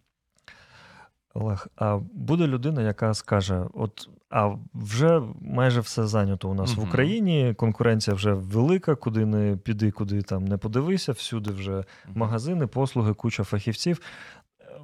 [1.34, 6.82] Олег, а буде людина, яка скаже: от, а вже майже все зайнято у нас в
[6.82, 13.14] Україні, конкуренція вже велика, куди не піди, куди там не подивися, всюди вже магазини, послуги,
[13.14, 14.00] куча фахівців.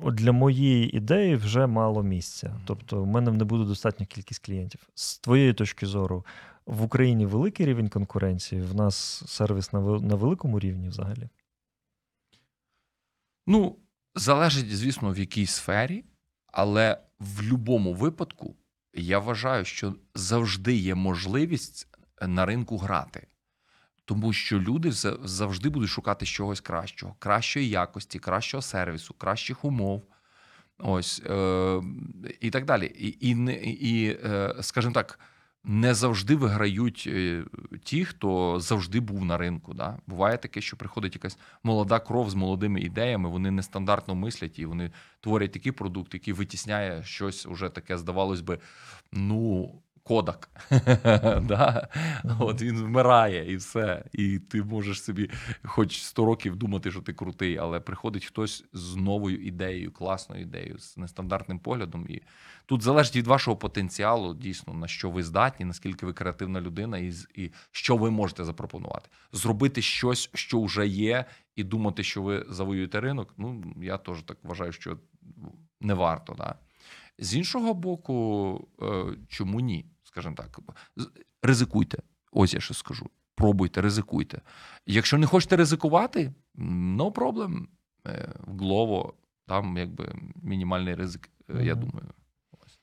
[0.03, 2.61] От для моєї ідеї вже мало місця.
[2.65, 4.81] Тобто, в мене не буде достатня кількість клієнтів.
[4.95, 6.25] З твоєї точки зору,
[6.67, 11.29] в Україні великий рівень конкуренції, в нас сервіс на, на великому рівні взагалі.
[13.47, 13.77] Ну,
[14.15, 16.05] залежить, звісно, в якій сфері,
[16.53, 18.57] але в будь-якому випадку
[18.95, 21.89] я вважаю, що завжди є можливість
[22.23, 23.27] на ринку грати.
[24.05, 24.93] Тому що люди
[25.25, 30.03] завжди будуть шукати чогось кращого, кращої якості, кращого сервісу, кращих умов.
[30.79, 31.83] Ось е,
[32.41, 32.87] і так далі.
[32.87, 33.37] І, і,
[33.91, 35.19] і е, скажімо так,
[35.65, 37.45] не завжди виграють е,
[37.85, 39.75] ті, хто завжди був на ринку.
[39.75, 39.99] Да?
[40.07, 44.91] Буває таке, що приходить якась молода кров з молодими ідеями, вони нестандартно мислять і вони
[45.21, 48.59] творять такий продукт, який витісняє щось уже таке, здавалось би,
[49.13, 49.75] ну.
[50.03, 50.51] Кодак,
[51.43, 51.89] да?
[52.39, 54.05] От він вмирає і все.
[54.13, 55.31] І ти можеш собі
[55.65, 60.79] хоч 100 років думати, що ти крутий, але приходить хтось з новою ідеєю, класною ідеєю,
[60.79, 62.07] з нестандартним поглядом.
[62.09, 62.23] І
[62.67, 67.13] тут залежить від вашого потенціалу, дійсно, на що ви здатні, наскільки ви креативна людина, і,
[67.35, 69.09] і що ви можете запропонувати.
[69.33, 71.25] Зробити щось, що вже є,
[71.57, 73.35] і думати, що ви завоюєте ринок.
[73.39, 74.97] Ну я теж так вважаю, що
[75.81, 76.35] не варто.
[76.35, 76.55] Да?
[77.21, 79.87] З іншого боку, е, чому ні?
[80.03, 80.61] Скажімо так,
[81.43, 81.99] ризикуйте.
[82.33, 83.11] Ось я що скажу.
[83.35, 84.41] Пробуйте, ризикуйте.
[84.87, 87.67] Якщо не хочете ризикувати, no problem.
[88.07, 89.13] Е, В Glovo
[89.47, 92.07] там якби мінімальний ризик, е, я думаю.
[92.53, 92.79] Ось.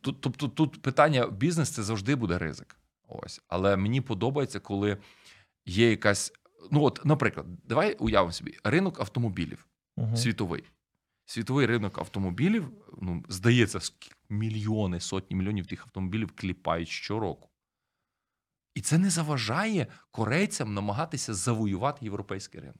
[0.00, 2.76] Тут, тобто тут питання бізнес це завжди буде ризик.
[3.08, 3.40] Ось.
[3.48, 4.98] Але мені подобається, коли
[5.66, 6.32] є якась.
[6.70, 9.66] Ну, от, наприклад, давай уявимо собі ринок автомобілів
[9.96, 10.16] Угу.
[10.16, 10.64] світовий.
[11.28, 12.70] Світовий ринок автомобілів,
[13.02, 13.78] ну, здається,
[14.28, 17.48] мільйони, сотні мільйонів тих автомобілів кліпають щороку.
[18.74, 22.76] І це не заважає корейцям намагатися завоювати європейський ринок.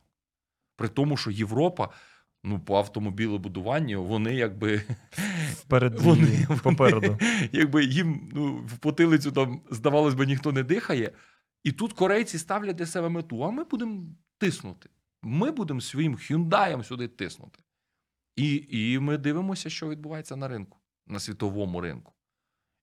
[0.76, 1.88] При тому, що Європа,
[2.44, 4.82] ну, по автомобілебудуванню, вони якби.
[5.52, 7.18] Вперед Вони, попереду.
[7.20, 11.12] Вони, якби їм ну, в потилицю там, здавалось би, ніхто не дихає.
[11.64, 14.02] І тут корейці ставлять для себе мету, а ми будемо
[14.38, 14.88] тиснути.
[15.22, 17.58] Ми будемо своїм хюндаєм сюди тиснути.
[18.36, 22.12] І, і ми дивимося, що відбувається на ринку, на світовому ринку.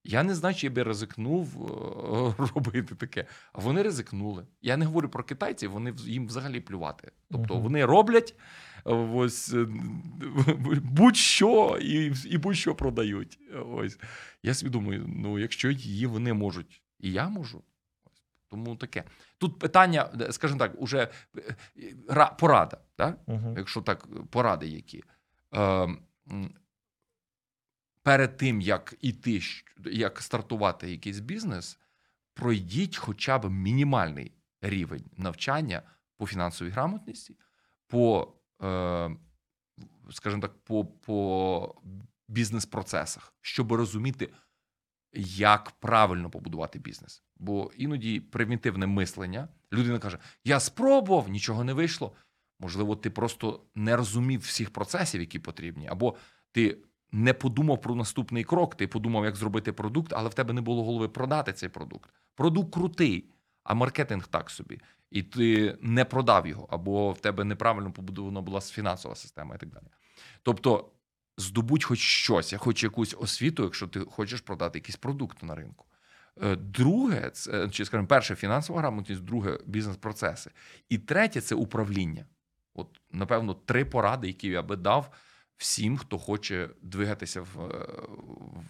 [0.06, 3.26] Я не знаю, чи я би ризикнув е, робити таке.
[3.54, 4.46] А вони ризикнули.
[4.62, 7.12] Я не говорю про китайців, вони їм взагалі плювати.
[7.32, 8.36] Тобто вони роблять
[8.86, 9.68] е, ось е,
[10.84, 13.40] будь-що і, і будь-що продають.
[13.66, 14.00] Ось.
[14.44, 17.64] Я собі ну якщо її вони можуть, і я можу.
[18.50, 19.04] Тому таке.
[19.38, 21.08] Тут питання, скажімо так, уже
[22.40, 22.78] порада.
[22.96, 23.20] Так?
[23.28, 23.54] Угу.
[23.58, 25.04] якщо так, поради які.
[25.54, 25.62] Е,
[26.32, 26.54] м,
[28.04, 29.42] перед тим, як іти,
[29.86, 31.80] як стартувати якийсь бізнес,
[32.34, 35.82] пройдіть хоча б мінімальний рівень навчання
[36.18, 37.38] по фінансовій грамотності,
[37.88, 39.18] по, е,
[40.12, 41.76] скажімо так, по, по
[42.28, 44.34] бізнес-процесах, щоб розуміти,
[45.14, 47.24] як правильно побудувати бізнес.
[47.36, 52.16] Бо іноді примітивне мислення, людина каже: Я спробував, нічого не вийшло.
[52.64, 56.16] Можливо, ти просто не розумів всіх процесів, які потрібні, або
[56.52, 56.78] ти
[57.12, 60.84] не подумав про наступний крок, ти подумав, як зробити продукт, але в тебе не було
[60.84, 62.10] голови продати цей продукт.
[62.36, 63.30] Продукт крутий,
[63.64, 64.80] а маркетинг так собі.
[65.12, 69.70] І ти не продав його, або в тебе неправильно побудована була фінансова система і так
[69.70, 69.86] далі.
[70.44, 70.92] Тобто,
[71.38, 75.86] здобудь хоч щось, хоч якусь освіту, якщо ти хочеш продати якийсь продукт на ринку.
[76.42, 80.52] Е, Друге, це чи скажімо, перше фінансова грамотність, друге бізнес-процеси.
[80.90, 82.26] І третє це управління.
[82.76, 85.12] От, напевно, три поради, які я би дав
[85.58, 87.88] всім, хто хоче двигатися в, е,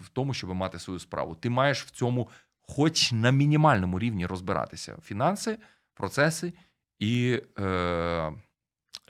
[0.01, 1.35] в тому, щоб мати свою справу.
[1.35, 2.29] Ти маєш в цьому,
[2.61, 5.57] хоч на мінімальному рівні, розбиратися: фінанси,
[5.93, 6.53] процеси
[6.99, 8.33] і, е,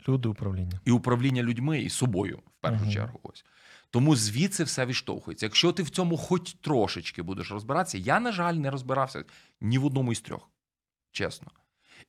[0.08, 0.80] Люди управління.
[0.86, 2.94] і управління людьми і собою, в першу Мгм.
[2.94, 3.20] чергу.
[3.24, 3.46] Ось.
[3.90, 5.46] Тому звідси все відштовхується.
[5.46, 9.24] Якщо ти в цьому хоч трошечки будеш розбиратися, я, на жаль, не розбирався
[9.62, 10.50] ні в одному із трьох.
[11.12, 11.52] Чесно.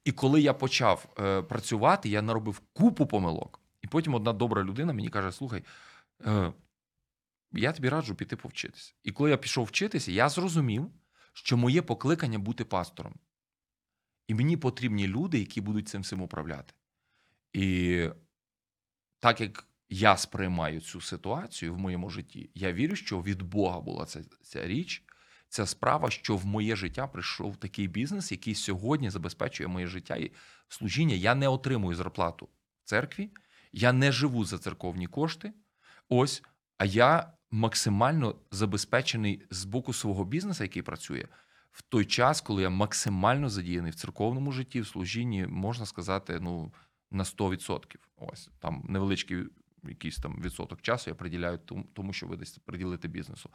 [0.05, 3.61] І коли я почав е, працювати, я наробив купу помилок.
[3.83, 5.65] І потім одна добра людина мені каже: слухай,
[6.27, 6.53] е,
[7.53, 8.95] я тобі раджу піти повчитися.
[9.03, 10.91] І коли я пішов вчитися, я зрозумів,
[11.33, 13.15] що моє покликання бути пастором.
[14.29, 16.75] І мені потрібні люди, які будуть цим всім управляти.
[17.53, 18.09] І
[19.21, 24.07] так як я сприймаю цю ситуацію в моєму житті, я вірю, що від Бога була
[24.07, 25.05] ця, ця річ,
[25.55, 30.33] ця справа, що в моє життя прийшов такий бізнес, який сьогодні забезпечує моє життя і
[30.69, 31.15] служіння.
[31.15, 32.49] Я не отримую зарплату
[32.85, 33.31] в церкві,
[33.73, 35.53] я не живу за церковні кошти.
[36.09, 36.43] Ось,
[36.79, 41.25] а я максимально забезпечений з боку свого бізнесу, який працює,
[41.73, 46.73] в той час, коли я максимально задіяний в церковному житті, в служінні, можна сказати, ну
[47.11, 47.97] на 100%.
[48.17, 49.45] Ось там невеличкий
[49.89, 51.59] якийсь там відсоток часу я приділяю
[51.93, 53.51] тому, що ви десь приділите бізнесу.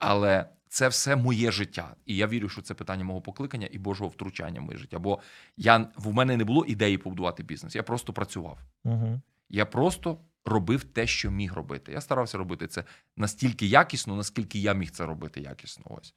[0.00, 4.10] Але це все моє життя, і я вірю, що це питання мого покликання і Божого
[4.10, 4.98] втручання в моє життя.
[4.98, 5.20] Бо
[5.56, 7.74] я в мене не було ідеї побудувати бізнес.
[7.74, 8.58] Я просто працював.
[8.84, 9.20] Угу.
[9.48, 11.92] Я просто робив те, що міг робити.
[11.92, 12.84] Я старався робити це
[13.16, 15.84] настільки якісно, наскільки я міг це робити якісно.
[15.88, 16.14] Ось.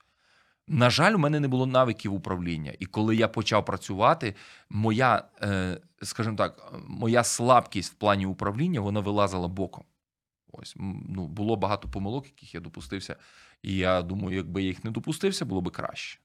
[0.67, 2.73] На жаль, у мене не було навиків управління.
[2.79, 4.35] І коли я почав працювати,
[4.69, 9.83] моя, е, скажімо так, моя слабкість в плані управління вона вилазила боком.
[10.51, 10.75] Ось
[11.09, 13.15] ну, було багато помилок, яких я допустився.
[13.63, 16.19] І я думаю, якби я їх не допустився, було би краще.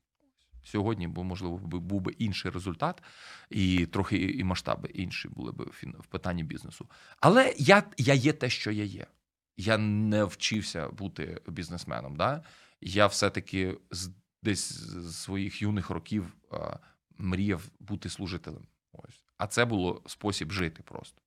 [0.65, 3.03] Сьогодні, бо можливо був би інший результат,
[3.51, 6.87] і трохи і масштаби інші були б в питанні бізнесу.
[7.21, 9.07] Але я, я є те, що я є.
[9.57, 12.17] Я не вчився бути бізнесменом.
[12.17, 12.43] Да?
[12.81, 14.11] Я все-таки з
[14.43, 16.77] десь з своїх юних років а,
[17.19, 18.67] мріяв бути служителем.
[18.93, 19.25] Ось.
[19.39, 21.23] А це було спосіб жити просто.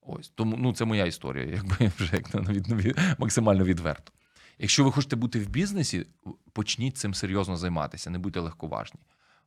[0.00, 0.28] Ось.
[0.28, 4.12] Тому ну, це моя історія, якби вже як на від, від, максимально відверто.
[4.58, 6.06] Якщо ви хочете бути в бізнесі,
[6.52, 9.00] почніть цим серйозно займатися, не будьте легковажні.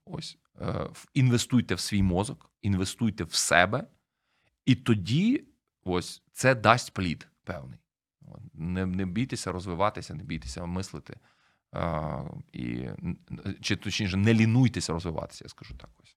[0.05, 3.83] Ось е, інвестуйте в свій мозок, інвестуйте в себе,
[4.65, 5.43] і тоді
[5.83, 7.79] ось це дасть плід певний.
[8.53, 11.17] Не, не бійтеся розвиватися, не бійтеся мислити.
[11.71, 12.85] А, і,
[13.61, 15.89] чи точніше, не лінуйтеся розвиватися, я скажу так.
[16.03, 16.15] Ось.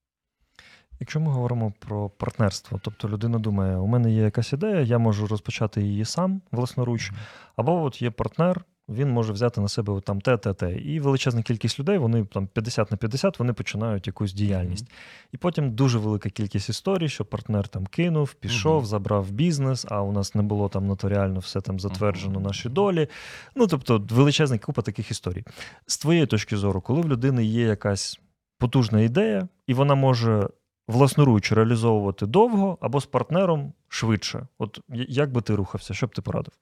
[1.01, 5.27] Якщо ми говоримо про партнерство, тобто людина думає, у мене є якась ідея, я можу
[5.27, 7.13] розпочати її сам власноруч,
[7.57, 10.73] або от є партнер, він може взяти на себе там те, те, те.
[10.73, 14.91] І величезна кількість людей, вони там 50 на 50, вони починають якусь діяльність.
[15.33, 18.87] І потім дуже велика кількість історій, що партнер там кинув, пішов, Мгм.
[18.87, 22.43] забрав бізнес, а у нас не було там нотаріально все там затверджено Мгм.
[22.43, 23.09] наші долі.
[23.57, 25.45] Ну тобто, величезна купа таких історій.
[25.87, 28.21] З твоєї точки зору, коли в людини є якась
[28.59, 30.49] потужна ідея, і вона може
[30.89, 34.47] власноруч реалізовувати довго або з партнером швидше.
[34.59, 36.53] От як би ти рухався, що б ти порадив?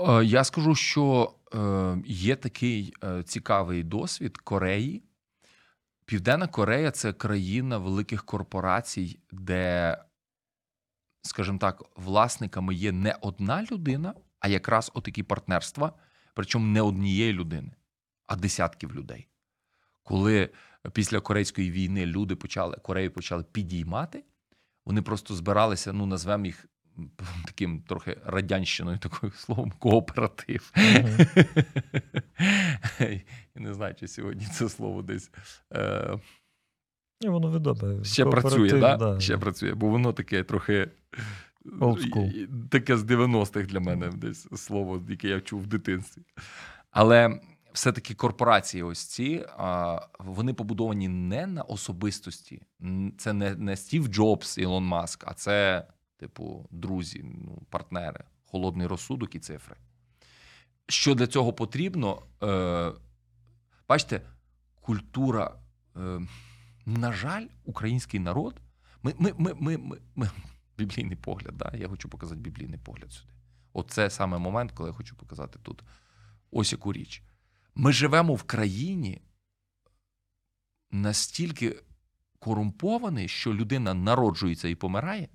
[0.00, 5.02] Е, Я скажу, що е, є такий е, цікавий досвід Кореї.
[6.04, 9.98] Південна Корея це країна великих корпорацій, де,
[11.22, 15.92] скажімо так, власниками є не одна людина, а якраз отакі партнерства,
[16.34, 17.72] причому не однієї людини,
[18.26, 19.28] а десятків людей.
[20.02, 20.50] Коли
[20.92, 24.24] після корейської війни люди почали Корею почали підіймати,
[24.84, 26.66] вони просто збиралися, ну назвемо їх
[27.46, 30.72] таким трохи радянщиною, такою словом, кооператив.
[30.76, 31.18] Я
[33.54, 35.30] не знаю, чи сьогодні це слово десь
[35.72, 36.18] е,
[37.20, 38.04] І воно відоме.
[38.04, 39.20] ще працює, Кооператив, да?
[39.20, 40.88] ще працює, бо воно таке трохи.
[42.70, 46.22] Таке з 90-х для мене десь слово, яке я чув в дитинстві.
[46.90, 47.40] Але
[47.74, 49.46] все-таки корпорації, ось ці,
[50.18, 52.62] вони побудовані не на особистості.
[53.18, 55.86] Це не, не Стів Джобс, Ілон Маск, а це,
[56.24, 59.76] типу, друзі, ну, партнери, холодний розсудок і цифри.
[60.88, 62.22] Що для цього потрібно?
[62.42, 62.92] Е,
[63.88, 64.20] бачите,
[64.80, 65.56] культура.
[65.96, 66.20] Е,
[66.86, 68.60] на жаль, український народ.
[69.02, 70.30] Ми, ми, ми, ми, ми, ми
[70.78, 71.56] біблійний погляд.
[71.56, 71.72] Да?
[71.76, 73.32] Я хочу показати біблійний погляд сюди.
[73.72, 75.82] Оце саме момент, коли я хочу показати тут
[76.50, 77.22] ось яку річ.
[77.74, 79.22] Ми живемо в країні
[80.90, 81.82] настільки
[82.38, 85.28] корумпований, що людина народжується і помирає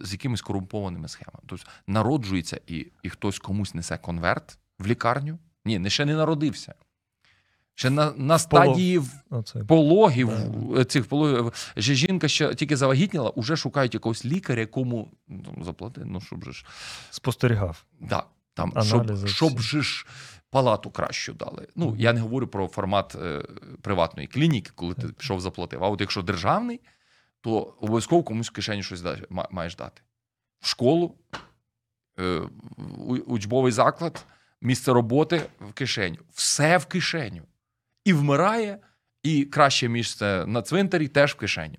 [0.00, 1.42] з якимись корумпованими схемами.
[1.46, 5.38] Тобто народжується і, і хтось комусь несе конверт в лікарню.
[5.64, 6.74] Ні, не ще не народився.
[7.74, 9.64] Ще на, на стадії Оце.
[9.64, 10.80] пологів Да.
[10.80, 11.52] е, цих пологів.
[11.78, 16.52] Ще жінка ще тільки завагітніла, уже шукають якогось лікаря, якому ну, заплатити, ну щоб же
[16.52, 16.66] ж
[17.10, 17.84] Спостерігав.
[18.00, 18.24] да,
[18.54, 20.06] там, щоб, Аналізи щоб же ж
[20.50, 21.68] палату кращу дали.
[21.76, 21.96] Ну, Мгм.
[22.00, 23.42] я не говорю про формат е,
[23.82, 25.84] приватної клініки, коли ти пішов заплатив.
[25.84, 26.80] А от якщо державний,
[27.44, 29.02] то обов'язково комусь в кишені щось
[29.50, 30.02] маєш дати.
[30.60, 31.14] В школу,
[32.20, 32.40] е,
[33.26, 34.26] учбовий заклад,
[34.60, 36.18] місце роботи в кишеню.
[36.32, 37.42] Все в кишеню.
[38.04, 38.78] І вмирає,
[39.22, 41.76] і краще місце на цвинтарі теж в кишеню.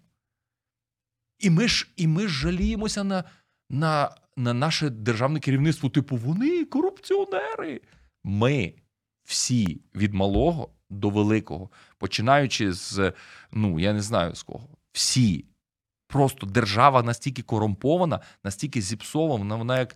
[1.39, 3.23] І ми ж, і ми ж жаліємося на,
[3.69, 7.81] на, на наше державне керівництво, типу, вони корупціонери.
[8.23, 8.73] Ми
[9.23, 13.13] всі від малого до великого, починаючи з,
[13.51, 15.45] ну, я не знаю з кого, всі
[16.15, 19.95] Просто держава настільки корумпована, настільки зіпсована, вона як.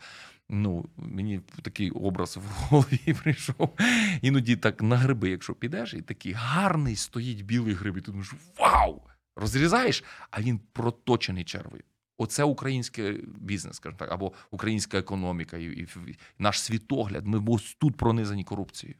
[0.49, 3.77] Ну, мені такий образ в голові прийшов.
[4.21, 8.33] Іноді так на гриби, якщо підеш, і такий гарний стоїть білий гриб, і ти думаєш,
[8.57, 9.01] вау!
[9.35, 11.83] Розрізаєш, а він проточений червою.
[12.17, 17.27] Оце український бізнес, скажімо так, або українська економіка, і, і, і наш світогляд.
[17.27, 18.99] Ми ось тут пронизані корупцією.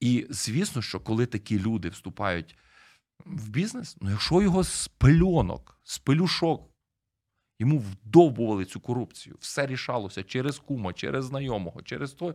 [0.00, 2.56] І звісно, що коли такі люди вступають
[3.26, 6.70] в бізнес, ну якщо його з пельонок, з пелюшок,
[7.58, 12.34] йому вдовбували цю корупцію, все рішалося через кума, через знайомого, через то.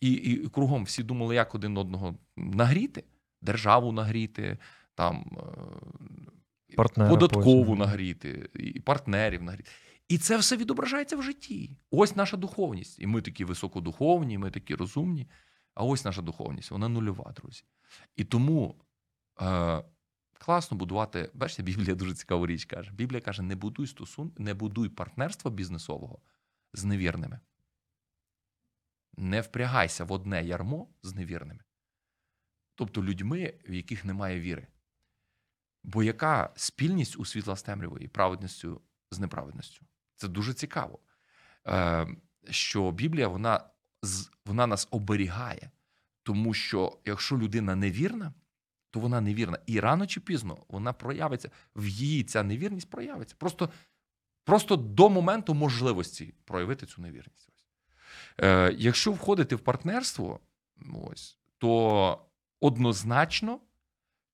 [0.00, 3.04] І, і кругом всі думали, як один одного нагріти,
[3.42, 4.58] державу нагріти,
[4.94, 5.38] там
[6.76, 7.78] е, податкову потім.
[7.78, 9.70] нагріти, і партнерів нагріти.
[10.08, 11.76] І це все відображається в житті.
[11.90, 12.98] Ось наша духовність.
[12.98, 15.26] І ми такі високодуховні, ми такі розумні.
[15.74, 17.62] А ось наша духовність, вона нульова, друзі.
[18.16, 18.74] І тому
[19.42, 19.82] е,
[20.40, 21.30] класно будувати.
[21.34, 22.92] Бачите, Біблія дуже цікаву річ каже.
[22.92, 26.18] Біблія каже: не будуй стосун, не будуй партнерства бізнесового
[26.72, 27.40] з невірними.
[29.16, 31.60] Не впрягайся в одне ярмо з невірними.
[32.74, 34.66] Тобто людьми, в яких немає віри.
[35.84, 38.80] Бо яка спільність у світла з темрявою і праведністю
[39.10, 39.86] з неправедністю?
[40.16, 40.98] Це дуже цікаво.
[41.66, 42.06] Е,
[42.50, 43.70] що Біблія вона,
[44.46, 45.70] вона нас оберігає,
[46.22, 48.34] тому що якщо людина невірна,
[48.90, 49.58] то вона невірна.
[49.66, 53.34] І рано чи пізно вона проявиться, в її ця невірність проявиться.
[53.38, 53.70] Просто,
[54.44, 57.48] просто до моменту можливості проявити цю невірність.
[57.54, 57.66] Ось.
[58.40, 60.40] Е, якщо входити в партнерство,
[61.10, 62.26] ось, то
[62.60, 63.60] однозначно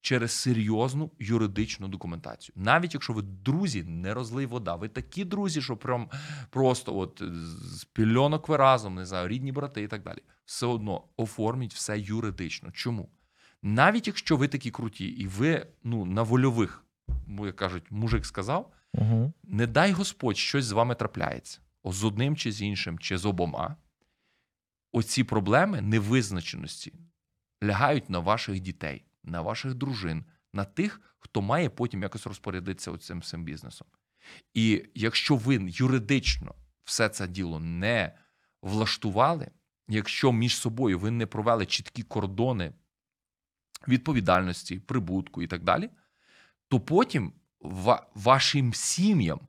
[0.01, 2.55] через серйозну юридичну документацію.
[2.57, 6.11] Навіть якщо ви друзі, не розлий вода, ви такі друзі, що прям
[6.51, 7.23] просто от
[7.73, 10.19] з пільонок ви разом, не знаю, рідні брати і так далі.
[10.45, 12.71] Все одно оформіть все юридично.
[12.71, 13.09] Чому?
[13.63, 16.85] Навіть якщо ви такі круті, і ви ну, на вольових,
[17.29, 19.33] як кажуть, мужик сказав, Угу.
[19.45, 21.61] не дай Господь, щось з вами трапляється.
[21.83, 23.77] О, з одним чи з іншим, чи з обома.
[24.93, 26.93] Оці проблеми невизначеності
[27.65, 33.21] лягають на ваших дітей, на ваших дружин, на тих, хто має потім якось розпорядитися цим
[33.21, 33.89] всім бізнесом.
[34.55, 36.55] І якщо ви юридично
[36.85, 38.19] все це діло не
[38.63, 39.51] влаштували,
[39.89, 42.73] якщо між собою ви не провели чіткі кордони
[43.89, 45.91] відповідальності, прибутку і так далі,
[46.69, 47.33] то потім
[48.15, 49.41] вашим сім'ям,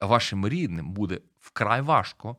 [0.00, 2.36] вашим рідним буде вкрай важко,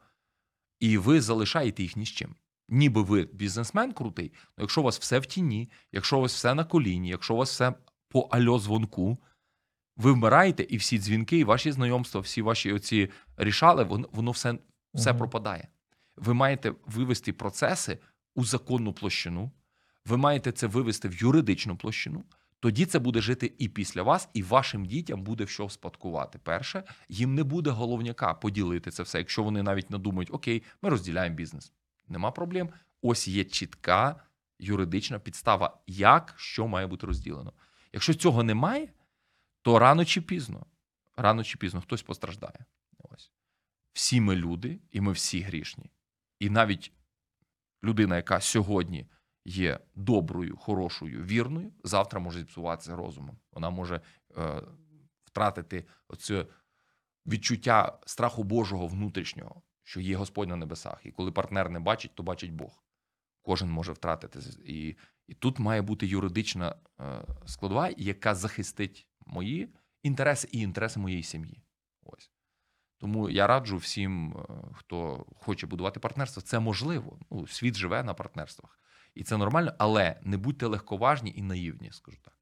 [0.79, 2.35] і ви залишаєте їх ні з чим.
[2.69, 6.53] Ніби ви бізнесмен крутий, але якщо у вас все в тіні, якщо у вас все
[6.53, 7.73] на коліні, якщо у вас все
[8.09, 9.17] по альо дзвонку,
[9.97, 14.57] ви вмираєте, і всі дзвінки, і ваші знайомства, всі ваші оці рішали, воно, воно все,
[14.93, 15.17] все Мгм.
[15.17, 15.67] пропадає.
[16.15, 17.97] Ви маєте вивести процеси
[18.35, 19.51] у законну площину,
[20.05, 22.23] ви маєте це вивести в юридичну площину.
[22.59, 26.39] Тоді це буде жити і після вас, і вашим дітям буде що спадкувати.
[26.43, 29.17] Перше, їм не буде головняка поділити це все.
[29.17, 31.73] Якщо вони навіть надумають, окей, ми розділяємо бізнес.
[32.07, 32.69] Нема проблем.
[33.01, 34.23] Ось є чітка
[34.59, 37.53] юридична підстава, як що має бути розділено.
[37.93, 38.89] Якщо цього немає,
[39.61, 40.65] то рано чи пізно,
[41.17, 42.65] рано чи пізно хтось постраждає.
[42.99, 43.31] Ось.
[43.93, 45.91] Всі ми люди, і ми всі грішні.
[46.39, 46.91] І навіть
[47.83, 49.07] людина, яка сьогодні
[49.45, 53.37] є доброю, хорошою, вірною, завтра може зіпсуватися розумом.
[53.51, 54.01] Вона може
[54.37, 54.61] е,
[55.25, 56.45] втратити оце
[57.25, 61.01] відчуття страху Божого внутрішнього, що є Господь на небесах.
[61.05, 62.83] І коли партнер не бачить, то бачить Бог.
[63.41, 64.39] Кожен може втратити.
[64.65, 64.95] І,
[65.27, 69.73] і тут має бути юридична е, складова, яка захистить мої
[70.03, 71.63] інтереси і інтереси моєї сім'ї.
[72.03, 72.31] Ось.
[72.97, 77.19] Тому я раджу всім, е, хто хоче будувати партнерство, це можливо.
[77.31, 78.80] Ну, світ живе на партнерствах.
[79.15, 82.33] І це нормально, але не будьте легковажні і наївні, скажу так.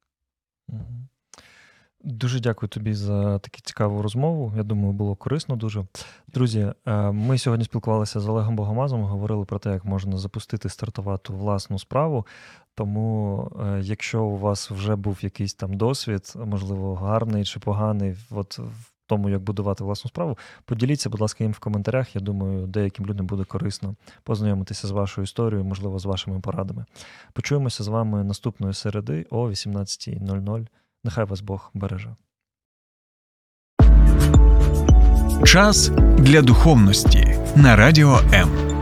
[2.04, 4.52] Дуже дякую тобі за таку цікаву розмову.
[4.56, 5.84] Я думаю, було корисно дуже.
[6.28, 11.32] Друзі, е, ми сьогодні спілкувалися з Олегом Богомазом, говорили про те, як можна запустити, стартувати
[11.32, 12.26] власну справу.
[12.74, 18.58] Тому, е, якщо у вас вже був якийсь там досвід, можливо, гарний чи поганий, от
[18.58, 22.14] в тому, як будувати власну справу, поділіться, будь ласка, їм в коментарях.
[22.14, 26.84] Я думаю, деяким людям буде корисно познайомитися з вашою історією, можливо, з вашими порадами.
[27.32, 30.66] Почуємося з вами наступної середи о 18.00.
[31.04, 32.16] Нехай вас Бог береже.
[35.44, 35.88] Час
[36.18, 38.79] для духовності на радіо М.